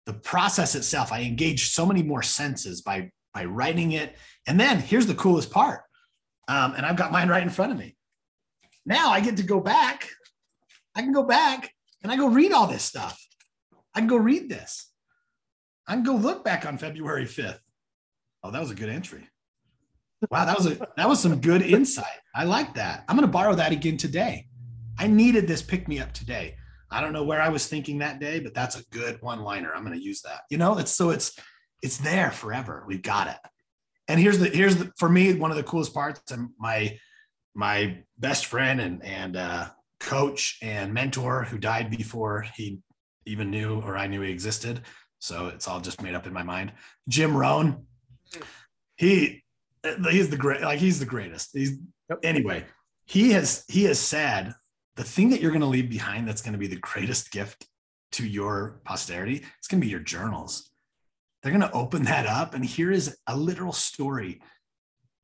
[0.06, 4.16] The process itself, I engaged so many more senses by by writing it.
[4.46, 5.82] And then here's the coolest part.
[6.48, 7.96] Um, and I've got mine right in front of me.
[8.86, 10.08] Now I get to go back.
[10.94, 11.70] I can go back
[12.02, 13.26] and I go read all this stuff.
[13.94, 14.90] I can go read this.
[15.86, 17.58] I can go look back on February 5th.
[18.42, 19.28] Oh, that was a good entry.
[20.30, 22.06] Wow, that was a that was some good insight.
[22.34, 23.04] I like that.
[23.06, 24.46] I'm to borrow that again today.
[24.98, 26.56] I needed this pick me up today.
[26.96, 29.74] I don't know where I was thinking that day, but that's a good one liner.
[29.74, 30.42] I'm going to use that.
[30.48, 31.38] You know, it's so it's
[31.82, 32.84] it's there forever.
[32.86, 33.36] We've got it.
[34.08, 36.30] And here's the here's the for me one of the coolest parts.
[36.30, 36.98] And my
[37.54, 39.68] my best friend and and uh,
[40.00, 42.80] coach and mentor who died before he
[43.26, 44.80] even knew or I knew he existed.
[45.18, 46.72] So it's all just made up in my mind.
[47.08, 47.84] Jim Rohn.
[48.96, 49.44] He
[50.10, 51.78] he's the great like he's the greatest he's
[52.22, 52.64] anyway
[53.04, 54.54] he has he has said
[54.96, 57.66] the thing that you're going to leave behind that's going to be the greatest gift
[58.12, 60.70] to your posterity it's going to be your journals.
[61.42, 64.40] They're going to open that up and here is a literal story.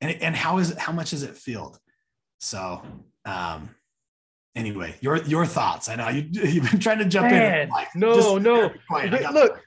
[0.01, 1.79] And, and how is it how much is it filled?
[2.39, 2.83] So
[3.25, 3.71] um
[4.55, 5.89] anyway your your thoughts.
[5.89, 8.15] I know you, you've been trying to jump Man, in like, no.
[8.39, 8.73] no
[9.31, 9.61] look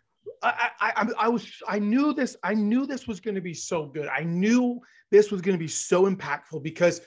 [0.43, 3.85] I, I, I was I knew this I knew this was going to be so
[3.87, 4.07] good.
[4.07, 4.79] I knew
[5.11, 7.01] this was going to be so impactful because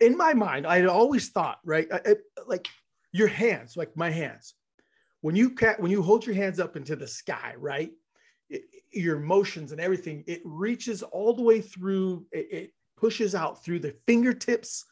[0.00, 2.14] in my mind I had always thought right I, I,
[2.46, 2.68] like
[3.12, 4.54] your hands like my hands
[5.20, 7.90] when you can when you hold your hands up into the sky right
[8.48, 13.64] it, your motions and everything it reaches all the way through it, it pushes out
[13.64, 14.84] through the fingertips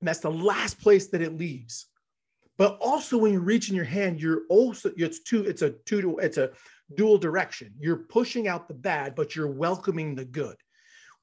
[0.00, 1.86] and that's the last place that it leaves
[2.56, 6.18] but also when you reach in your hand you're also it's two it's a two
[6.18, 6.50] it's a
[6.94, 7.72] dual direction.
[7.78, 10.56] You're pushing out the bad, but you're welcoming the good.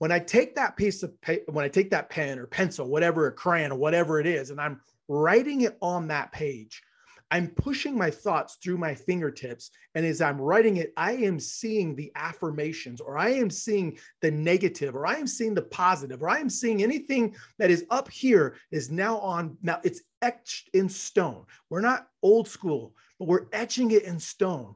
[0.01, 3.27] When I take that piece of paper, when I take that pen or pencil, whatever,
[3.27, 6.81] a crayon or whatever it is, and I'm writing it on that page,
[7.29, 9.69] I'm pushing my thoughts through my fingertips.
[9.93, 14.31] And as I'm writing it, I am seeing the affirmations, or I am seeing the
[14.31, 18.09] negative, or I am seeing the positive, or I am seeing anything that is up
[18.09, 21.45] here is now on, now it's etched in stone.
[21.69, 24.73] We're not old school, but we're etching it in stone.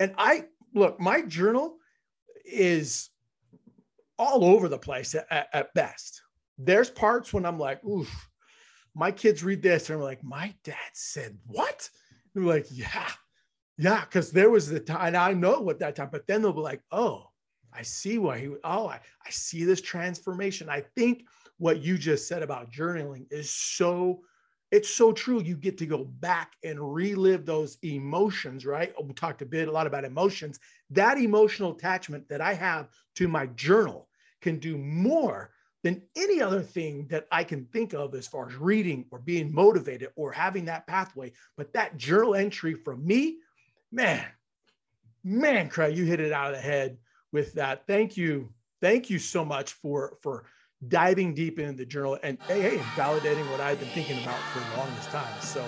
[0.00, 1.76] And I look, my journal
[2.44, 3.10] is
[4.18, 6.22] all over the place at, at, best.
[6.58, 8.10] There's parts when I'm like, oof,
[8.94, 11.88] my kids read this and I'm like, my dad said what?
[12.34, 13.08] And they're like, yeah.
[13.76, 16.52] Yeah, because there was the time, and I know what that time, but then they'll
[16.52, 17.26] be like, oh,
[17.72, 20.68] I see why he, oh, I, I see this transformation.
[20.68, 21.24] I think
[21.58, 24.20] what you just said about journaling is so,
[24.74, 25.40] it's so true.
[25.40, 28.92] You get to go back and relive those emotions, right?
[29.00, 30.58] We talked a bit, a lot about emotions.
[30.90, 34.08] That emotional attachment that I have to my journal
[34.40, 35.52] can do more
[35.84, 39.54] than any other thing that I can think of as far as reading or being
[39.54, 41.30] motivated or having that pathway.
[41.56, 43.38] But that journal entry from me,
[43.92, 44.26] man,
[45.22, 46.98] man, Craig, you hit it out of the head
[47.30, 47.86] with that.
[47.86, 48.48] Thank you.
[48.80, 50.46] Thank you so much for for
[50.86, 54.60] diving deep into the journal and hey, hey, validating what I've been thinking about for
[54.60, 55.40] the longest time.
[55.40, 55.64] So